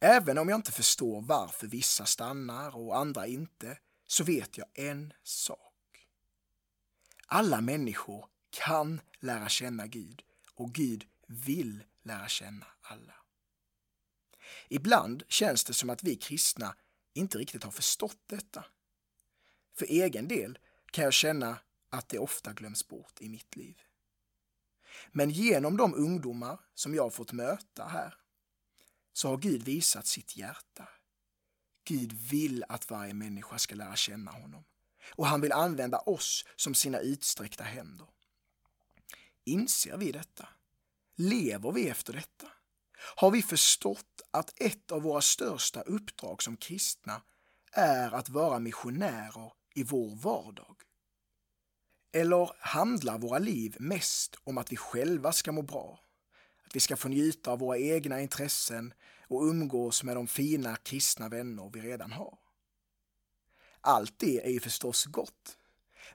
Även 0.00 0.38
om 0.38 0.48
jag 0.48 0.58
inte 0.58 0.72
förstår 0.72 1.22
varför 1.22 1.66
vissa 1.66 2.06
stannar 2.06 2.76
och 2.76 2.96
andra 2.96 3.26
inte, 3.26 3.78
så 4.06 4.24
vet 4.24 4.58
jag 4.58 4.66
en 4.74 5.12
sak. 5.22 6.08
Alla 7.26 7.60
människor 7.60 8.26
kan 8.50 9.00
lära 9.20 9.48
känna 9.48 9.86
Gud 9.86 10.22
och 10.54 10.72
Gud 10.72 11.04
vill 11.26 11.84
lära 12.02 12.28
känna 12.28 12.66
alla. 12.80 13.14
Ibland 14.68 15.22
känns 15.28 15.64
det 15.64 15.74
som 15.74 15.90
att 15.90 16.02
vi 16.02 16.16
kristna 16.16 16.76
inte 17.14 17.38
riktigt 17.38 17.64
har 17.64 17.70
förstått 17.70 18.18
detta. 18.26 18.64
För 19.78 19.86
egen 19.86 20.28
del 20.28 20.58
kan 20.90 21.04
jag 21.04 21.12
känna 21.12 21.58
att 21.90 22.08
det 22.08 22.18
ofta 22.18 22.52
glöms 22.52 22.88
bort 22.88 23.20
i 23.20 23.28
mitt 23.28 23.56
liv. 23.56 23.80
Men 25.12 25.30
genom 25.30 25.76
de 25.76 25.94
ungdomar 25.94 26.60
som 26.74 26.94
jag 26.94 27.02
har 27.02 27.10
fått 27.10 27.32
möta 27.32 27.84
här 27.84 28.14
så 29.12 29.28
har 29.28 29.36
Gud 29.36 29.62
visat 29.62 30.06
sitt 30.06 30.36
hjärta. 30.36 30.88
Gud 31.84 32.12
vill 32.12 32.64
att 32.68 32.90
varje 32.90 33.14
människa 33.14 33.58
ska 33.58 33.74
lära 33.74 33.96
känna 33.96 34.30
honom 34.30 34.64
och 35.14 35.26
han 35.26 35.40
vill 35.40 35.52
använda 35.52 35.98
oss 35.98 36.44
som 36.56 36.74
sina 36.74 36.98
utsträckta 36.98 37.64
händer. 37.64 38.06
Inser 39.44 39.96
vi 39.96 40.12
detta? 40.12 40.48
Lever 41.16 41.72
vi 41.72 41.88
efter 41.88 42.12
detta? 42.12 42.46
Har 43.16 43.30
vi 43.30 43.42
förstått 43.42 44.22
att 44.30 44.62
ett 44.62 44.92
av 44.92 45.02
våra 45.02 45.20
största 45.20 45.80
uppdrag 45.80 46.42
som 46.42 46.56
kristna 46.56 47.22
är 47.72 48.14
att 48.14 48.28
vara 48.28 48.58
missionärer 48.58 49.52
i 49.76 49.82
vår 49.82 50.16
vardag? 50.16 50.76
Eller 52.12 52.50
handlar 52.58 53.18
våra 53.18 53.38
liv 53.38 53.76
mest 53.80 54.36
om 54.44 54.58
att 54.58 54.72
vi 54.72 54.76
själva 54.76 55.32
ska 55.32 55.52
må 55.52 55.62
bra? 55.62 56.00
Att 56.66 56.76
vi 56.76 56.80
ska 56.80 56.96
få 56.96 57.08
njuta 57.08 57.50
av 57.50 57.58
våra 57.58 57.78
egna 57.78 58.20
intressen 58.20 58.94
och 59.28 59.42
umgås 59.42 60.02
med 60.02 60.16
de 60.16 60.26
fina 60.26 60.76
kristna 60.76 61.28
vänner 61.28 61.70
vi 61.72 61.80
redan 61.80 62.12
har? 62.12 62.38
Allt 63.80 64.18
det 64.18 64.46
är 64.46 64.50
ju 64.50 64.60
förstås 64.60 65.04
gott. 65.04 65.58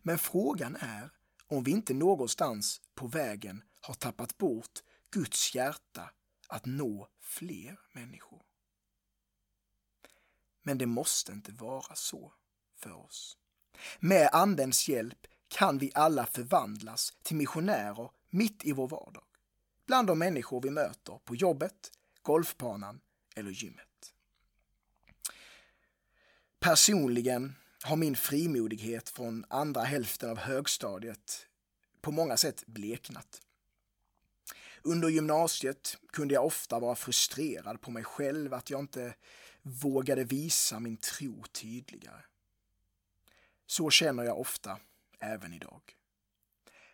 Men 0.01 0.19
frågan 0.19 0.75
är 0.75 1.11
om 1.47 1.63
vi 1.63 1.71
inte 1.71 1.93
någonstans 1.93 2.81
på 2.95 3.07
vägen 3.07 3.63
har 3.81 3.93
tappat 3.93 4.37
bort 4.37 4.79
Guds 5.11 5.55
hjärta 5.55 6.11
att 6.47 6.65
nå 6.65 7.09
fler 7.19 7.79
människor. 7.93 8.41
Men 10.63 10.77
det 10.77 10.85
måste 10.85 11.31
inte 11.31 11.51
vara 11.51 11.95
så 11.95 12.33
för 12.75 12.93
oss. 12.93 13.37
Med 13.99 14.29
Andens 14.31 14.89
hjälp 14.89 15.27
kan 15.47 15.77
vi 15.77 15.91
alla 15.95 16.25
förvandlas 16.25 17.13
till 17.23 17.35
missionärer 17.35 18.09
mitt 18.29 18.65
i 18.65 18.71
vår 18.71 18.87
vardag. 18.87 19.23
Bland 19.87 20.07
de 20.07 20.19
människor 20.19 20.61
vi 20.61 20.69
möter 20.69 21.19
på 21.25 21.35
jobbet, 21.35 21.91
golfbanan 22.21 23.01
eller 23.35 23.51
gymmet. 23.51 24.13
Personligen 26.59 27.55
har 27.83 27.95
min 27.95 28.15
frimodighet 28.15 29.09
från 29.09 29.45
andra 29.49 29.81
hälften 29.81 30.29
av 30.29 30.37
högstadiet 30.37 31.45
på 32.01 32.11
många 32.11 32.37
sätt 32.37 32.63
bleknat. 32.65 33.41
Under 34.81 35.09
gymnasiet 35.09 35.97
kunde 36.13 36.33
jag 36.33 36.45
ofta 36.45 36.79
vara 36.79 36.95
frustrerad 36.95 37.81
på 37.81 37.91
mig 37.91 38.03
själv 38.03 38.53
att 38.53 38.69
jag 38.69 38.79
inte 38.79 39.13
vågade 39.61 40.23
visa 40.23 40.79
min 40.79 40.97
tro 40.97 41.43
tydligare. 41.43 42.21
Så 43.71 43.89
känner 43.89 44.23
jag 44.23 44.39
ofta 44.39 44.79
även 45.19 45.53
idag. 45.53 45.81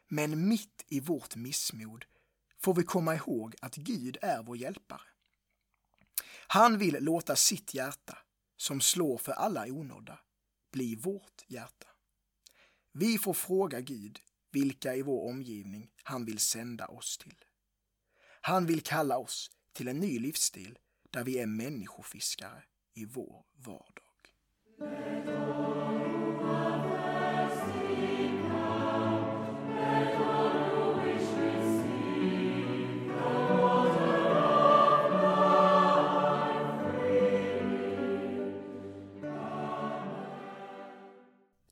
Men 0.07 0.47
mitt 0.47 0.85
i 0.87 0.99
vårt 0.99 1.35
missmod 1.35 2.05
får 2.59 2.73
vi 2.73 2.83
komma 2.83 3.15
ihåg 3.15 3.55
att 3.61 3.75
Gud 3.75 4.17
är 4.21 4.43
vår 4.43 4.57
hjälpare. 4.57 5.01
Han 6.47 6.77
vill 6.77 6.97
låta 6.99 7.35
sitt 7.35 7.73
hjärta, 7.73 8.17
som 8.57 8.81
slår 8.81 9.17
för 9.17 9.31
alla 9.31 9.65
onådda, 9.67 10.19
bli 10.71 10.95
vårt 10.95 11.43
hjärta. 11.47 11.87
Vi 12.91 13.17
får 13.17 13.33
fråga 13.33 13.79
Gud 13.79 14.19
vilka 14.51 14.95
i 14.95 15.01
vår 15.01 15.29
omgivning 15.29 15.91
han 16.03 16.25
vill 16.25 16.39
sända 16.39 16.87
oss 16.87 17.17
till. 17.17 17.45
Han 18.41 18.65
vill 18.65 18.81
kalla 18.81 19.17
oss 19.17 19.51
till 19.73 19.87
en 19.87 19.99
ny 19.99 20.19
livsstil 20.19 20.77
där 21.09 21.23
vi 21.23 21.39
är 21.39 21.45
människofiskare 21.45 22.63
i 22.93 23.05
vår 23.05 23.45
vardag. 23.55 24.03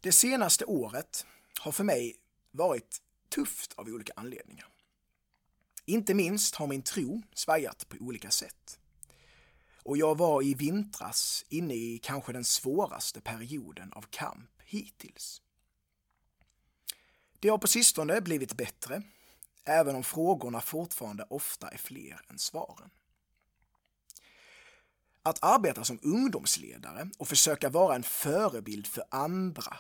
Det 0.06 0.12
senaste 0.12 0.65
året 0.65 1.26
har 1.60 1.72
för 1.72 1.84
mig 1.84 2.15
varit 2.52 3.02
tufft 3.30 3.74
av 3.74 3.88
olika 3.88 4.13
anledningar. 4.15 4.68
Inte 5.86 6.13
minst 6.13 6.56
har 6.56 6.68
min 6.68 6.82
tro 6.82 7.22
svajat 7.34 7.89
på 7.89 7.98
olika 8.00 8.32
sätt. 8.32 8.80
Och 9.84 9.98
jag 9.98 10.18
var 10.18 10.41
i 10.44 10.54
vintras 10.54 11.46
inne 11.50 11.74
i 11.74 12.00
kanske 12.04 12.34
den 12.34 12.44
svåraste 12.44 13.22
perioden 13.22 13.94
av 13.94 14.02
kamp 14.02 14.50
hittills. 14.65 15.41
Det 17.39 17.50
har 17.50 17.58
på 17.58 17.68
sistone 17.68 18.22
blivit 18.22 18.58
bättre, 18.58 19.04
även 19.63 19.96
om 19.96 20.04
frågorna 20.04 20.62
fortfarande 20.62 21.26
ofta 21.30 21.70
är 21.70 21.78
fler 21.78 22.22
än 22.30 22.39
svaren. 22.39 22.89
Att 25.22 25.44
arbeta 25.44 25.84
som 25.84 26.00
ungdomsledare 26.04 27.10
och 27.18 27.28
försöka 27.28 27.70
vara 27.70 27.96
en 27.96 28.04
förebild 28.04 28.88
för 28.88 29.04
andra 29.10 29.78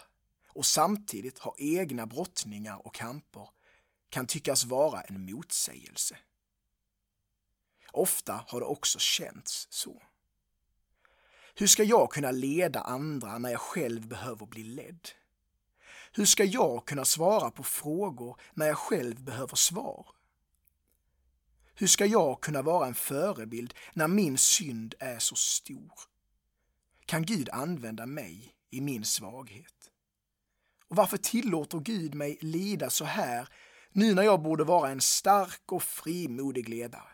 och 0.55 0.65
samtidigt 0.65 1.39
ha 1.39 1.55
egna 1.57 2.05
brottningar 2.05 2.87
och 2.87 2.95
kamper 2.95 3.49
kan 4.09 4.27
tyckas 4.27 4.65
vara 4.65 5.01
en 5.01 5.25
motsägelse. 5.25 6.17
Ofta 7.91 8.45
har 8.47 8.59
det 8.59 8.65
också 8.65 8.99
känts 8.99 9.67
så. 9.69 10.01
Hur 11.55 11.67
ska 11.67 11.83
jag 11.83 12.11
kunna 12.11 12.31
leda 12.31 12.79
andra 12.79 13.37
när 13.37 13.49
jag 13.49 13.61
själv 13.61 14.07
behöver 14.07 14.45
bli 14.45 14.63
ledd? 14.63 15.09
Hur 16.11 16.25
ska 16.25 16.43
jag 16.43 16.85
kunna 16.85 17.05
svara 17.05 17.51
på 17.51 17.63
frågor 17.63 18.41
när 18.53 18.67
jag 18.67 18.77
själv 18.77 19.23
behöver 19.23 19.55
svar? 19.55 20.07
Hur 21.73 21.87
ska 21.87 22.05
jag 22.05 22.41
kunna 22.41 22.61
vara 22.61 22.87
en 22.87 22.95
förebild 22.95 23.73
när 23.93 24.07
min 24.07 24.37
synd 24.37 24.95
är 24.99 25.19
så 25.19 25.35
stor? 25.35 25.93
Kan 27.05 27.25
Gud 27.25 27.49
använda 27.49 28.05
mig 28.05 28.55
i 28.69 28.81
min 28.81 29.05
svaghet? 29.05 29.74
Och 30.87 30.95
varför 30.95 31.17
tillåter 31.17 31.79
Gud 31.79 32.15
mig 32.15 32.37
lida 32.41 32.89
så 32.89 33.05
här 33.05 33.49
nu 33.91 34.13
när 34.13 34.23
jag 34.23 34.41
borde 34.41 34.63
vara 34.63 34.89
en 34.89 35.01
stark 35.01 35.71
och 35.71 35.83
frimodig 35.83 36.69
ledare? 36.69 37.09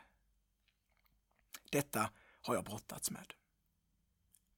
Detta 1.71 2.09
har 2.41 2.55
jag 2.55 2.65
brottats 2.65 3.11
med. 3.11 3.33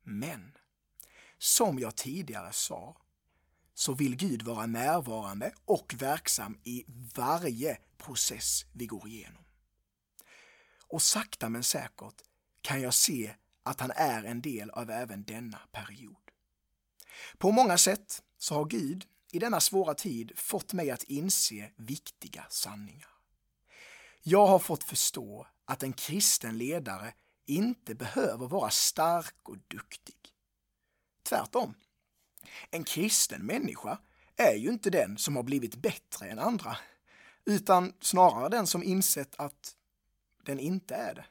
Men, 0.04 0.58
som 1.38 1.80
jag 1.80 1.96
tidigare 1.96 2.54
sa, 2.54 2.98
så 3.74 3.94
vill 3.94 4.16
Gud 4.16 4.42
vara 4.42 4.66
närvarande 4.66 5.54
och 5.66 5.96
verksam 5.98 6.60
i 6.64 6.86
varje 7.16 7.78
process 7.98 8.66
vi 8.72 8.86
går 8.86 9.08
igenom. 9.08 9.44
Och 10.88 11.02
sakta 11.02 11.50
men 11.50 11.64
säkert 11.64 12.22
kan 12.62 12.82
jag 12.82 12.94
se 12.94 13.36
att 13.64 13.80
han 13.80 13.92
är 13.96 14.24
en 14.24 14.42
del 14.42 14.70
av 14.70 14.90
även 14.90 15.24
denna 15.24 15.60
period. 15.72 16.16
På 17.38 17.52
många 17.52 17.78
sätt 17.78 18.24
så 18.44 18.56
har 18.56 18.66
Gud 18.66 19.06
i 19.32 19.40
denna 19.40 19.60
svåra 19.60 19.94
tid 19.94 20.32
fått 20.36 20.74
mig 20.74 20.92
att 20.92 21.04
inse 21.04 21.72
viktiga 21.76 22.46
sanningar. 22.50 23.10
Jag 24.22 24.48
har 24.48 24.60
fått 24.60 24.84
förstå 24.84 25.48
att 25.66 25.84
en 25.84 25.94
kristen 25.94 26.58
ledare 26.58 27.14
inte 27.46 27.96
behöver 27.96 28.48
vara 28.48 28.70
stark 28.70 29.36
och 29.44 29.58
duktig. 29.68 30.16
Tvärtom. 31.24 31.74
En 32.70 32.84
kristen 32.84 33.46
människa 33.46 33.98
är 34.36 34.56
ju 34.56 34.70
inte 34.70 34.90
den 34.90 35.18
som 35.18 35.36
har 35.36 35.44
blivit 35.44 35.76
bättre 35.76 36.30
än 36.30 36.40
andra, 36.40 36.78
utan 37.46 37.94
snarare 38.00 38.50
den 38.50 38.68
som 38.68 38.84
insett 38.84 39.36
att 39.38 39.76
den 40.46 40.60
inte 40.60 40.96
är 40.96 41.16
det. 41.16 41.26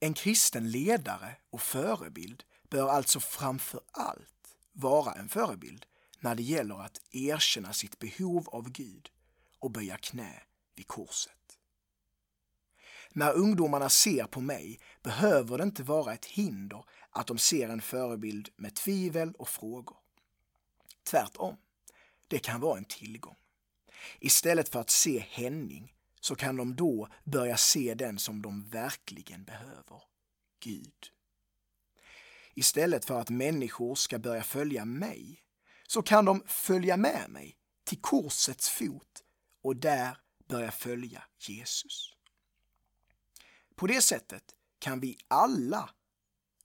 En 0.00 0.14
kristen 0.14 0.70
ledare 0.70 1.36
och 1.50 1.62
förebild 1.62 2.44
bör 2.70 2.88
alltså 2.88 3.20
framför 3.20 3.80
allt 3.90 4.56
vara 4.72 5.12
en 5.12 5.28
förebild 5.28 5.86
när 6.22 6.34
det 6.34 6.42
gäller 6.42 6.80
att 6.80 7.00
erkänna 7.10 7.72
sitt 7.72 7.98
behov 7.98 8.48
av 8.48 8.70
Gud 8.70 9.10
och 9.58 9.70
böja 9.70 9.96
knä 9.96 10.42
vid 10.74 10.86
korset. 10.86 11.58
När 13.10 13.32
ungdomarna 13.32 13.88
ser 13.88 14.24
på 14.24 14.40
mig 14.40 14.80
behöver 15.02 15.58
det 15.58 15.64
inte 15.64 15.82
vara 15.82 16.14
ett 16.14 16.24
hinder 16.24 16.84
att 17.10 17.26
de 17.26 17.38
ser 17.38 17.68
en 17.68 17.82
förebild 17.82 18.48
med 18.56 18.74
tvivel 18.74 19.32
och 19.32 19.48
frågor. 19.48 19.96
Tvärtom, 21.04 21.56
det 22.28 22.38
kan 22.38 22.60
vara 22.60 22.78
en 22.78 22.84
tillgång. 22.84 23.36
Istället 24.20 24.68
för 24.68 24.80
att 24.80 24.90
se 24.90 25.18
Henning 25.18 25.94
så 26.20 26.34
kan 26.34 26.56
de 26.56 26.76
då 26.76 27.08
börja 27.24 27.56
se 27.56 27.94
den 27.94 28.18
som 28.18 28.42
de 28.42 28.68
verkligen 28.68 29.44
behöver, 29.44 30.02
Gud. 30.60 31.10
Istället 32.54 33.04
för 33.04 33.20
att 33.20 33.30
människor 33.30 33.94
ska 33.94 34.18
börja 34.18 34.42
följa 34.42 34.84
mig 34.84 35.41
så 35.92 36.02
kan 36.02 36.24
de 36.24 36.42
följa 36.46 36.96
med 36.96 37.30
mig 37.30 37.56
till 37.84 38.00
korsets 38.00 38.68
fot 38.68 39.24
och 39.62 39.76
där 39.76 40.18
börja 40.48 40.70
följa 40.70 41.24
Jesus. 41.38 42.16
På 43.76 43.86
det 43.86 44.02
sättet 44.02 44.42
kan 44.78 45.00
vi 45.00 45.18
alla 45.28 45.90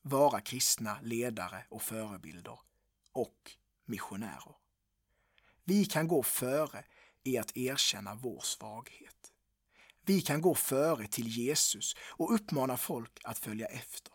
vara 0.01 0.41
kristna 0.41 0.99
ledare 1.01 1.65
och 1.69 1.81
förebilder 1.81 2.59
och 3.11 3.51
missionärer. 3.85 4.55
Vi 5.63 5.85
kan 5.85 6.07
gå 6.07 6.23
före 6.23 6.85
i 7.23 7.37
att 7.37 7.57
erkänna 7.57 8.15
vår 8.15 8.41
svaghet. 8.41 9.33
vi 10.01 10.21
kan 10.21 10.41
gå 10.41 10.55
före 10.55 11.07
till 11.07 11.27
Jesus 11.27 11.95
och 11.99 12.33
uppmana 12.33 12.77
folk 12.77 13.19
att 13.23 13.39
följa 13.39 13.67
efter. 13.67 14.13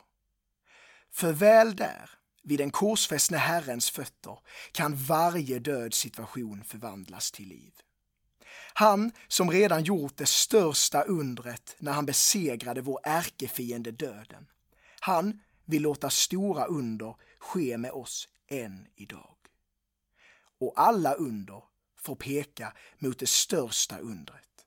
För 1.11 1.33
väl 1.33 1.77
där, 1.77 2.11
vid 2.43 2.59
den 2.59 2.71
korsfästne 2.71 3.39
Herrens 3.39 3.91
fötter, 3.91 4.39
kan 4.73 4.97
varje 4.97 5.59
död 5.59 5.95
situation 5.95 6.65
förvandlas 6.65 7.33
till 7.33 7.49
liv. 7.49 7.73
Han 8.75 9.13
som 9.29 9.51
redan 9.51 9.85
gjort 9.85 10.17
det 10.17 10.27
största 10.27 11.03
undret 11.03 11.77
när 11.79 11.93
han 11.93 12.07
besegrade 12.07 12.81
vår 12.81 13.01
ärkefiende 13.03 13.91
döden. 13.91 14.47
Han 15.01 15.41
vill 15.65 15.83
låta 15.83 16.11
stora 16.11 16.65
under 16.65 17.17
ske 17.39 17.79
med 17.79 17.91
oss 17.91 18.29
än 18.49 18.87
idag. 18.95 19.37
Och 20.59 20.73
alla 20.77 21.15
under 21.15 21.63
får 21.97 22.17
peka 22.17 22.73
mot 22.99 23.19
det 23.19 23.29
största 23.29 23.99
undret. 23.99 24.67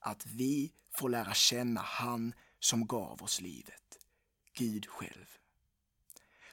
Att 0.00 0.26
vi 0.26 0.72
får 0.94 1.08
lära 1.08 1.34
känna 1.34 1.80
han 1.80 2.34
som 2.60 2.86
gav 2.86 3.22
oss 3.22 3.40
livet, 3.40 3.98
Gud 4.52 4.86
själv. 4.86 5.35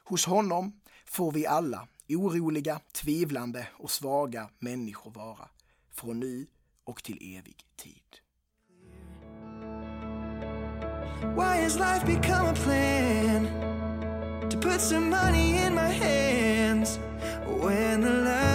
Hos 0.05 0.25
honom 0.25 0.73
får 1.05 1.31
vi 1.31 1.47
alla, 1.47 1.87
oroliga, 2.09 2.79
tvivlande 2.91 3.67
och 3.73 3.91
svaga 3.91 4.49
människor 4.59 5.11
vara, 5.11 5.49
från 5.91 6.19
nu 6.19 6.47
och 6.83 7.03
till 7.03 7.37
evig 7.37 7.57
tid. 7.75 8.23
Why 11.35 11.63
has 11.63 11.79
life 11.79 12.05
become 12.05 12.49
a 12.49 12.55
plan 12.55 13.47
to 14.49 14.57
put 14.57 14.81
some 14.81 15.09
money 15.09 15.65
in 15.65 15.73
my 15.73 15.89
hands 15.89 16.99
when 17.61 18.01
the 18.01 18.09
light 18.09 18.52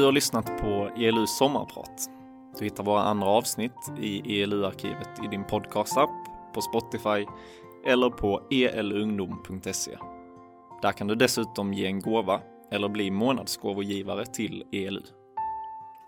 Du 0.00 0.04
har 0.04 0.12
lyssnat 0.12 0.46
på 0.60 0.90
ELUs 0.96 1.38
sommarprat. 1.38 2.10
Du 2.58 2.64
hittar 2.64 2.84
våra 2.84 3.02
andra 3.02 3.26
avsnitt 3.28 3.92
i 3.98 4.42
ELU-arkivet 4.42 5.24
i 5.24 5.28
din 5.28 5.44
podcastapp, 5.44 6.10
på 6.54 6.60
Spotify 6.60 7.26
eller 7.86 8.10
på 8.10 8.40
elungdom.se. 8.50 9.96
Där 10.82 10.92
kan 10.92 11.06
du 11.06 11.14
dessutom 11.14 11.74
ge 11.74 11.86
en 11.86 12.00
gåva 12.00 12.40
eller 12.70 12.88
bli 12.88 13.10
månadsgåvogivare 13.10 14.26
till 14.26 14.64
ELU. 14.72 15.02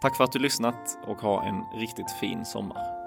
Tack 0.03 0.17
för 0.17 0.25
att 0.25 0.33
du 0.33 0.39
lyssnat 0.39 0.99
och 1.07 1.17
ha 1.17 1.45
en 1.45 1.81
riktigt 1.81 2.11
fin 2.21 2.45
sommar. 2.45 3.02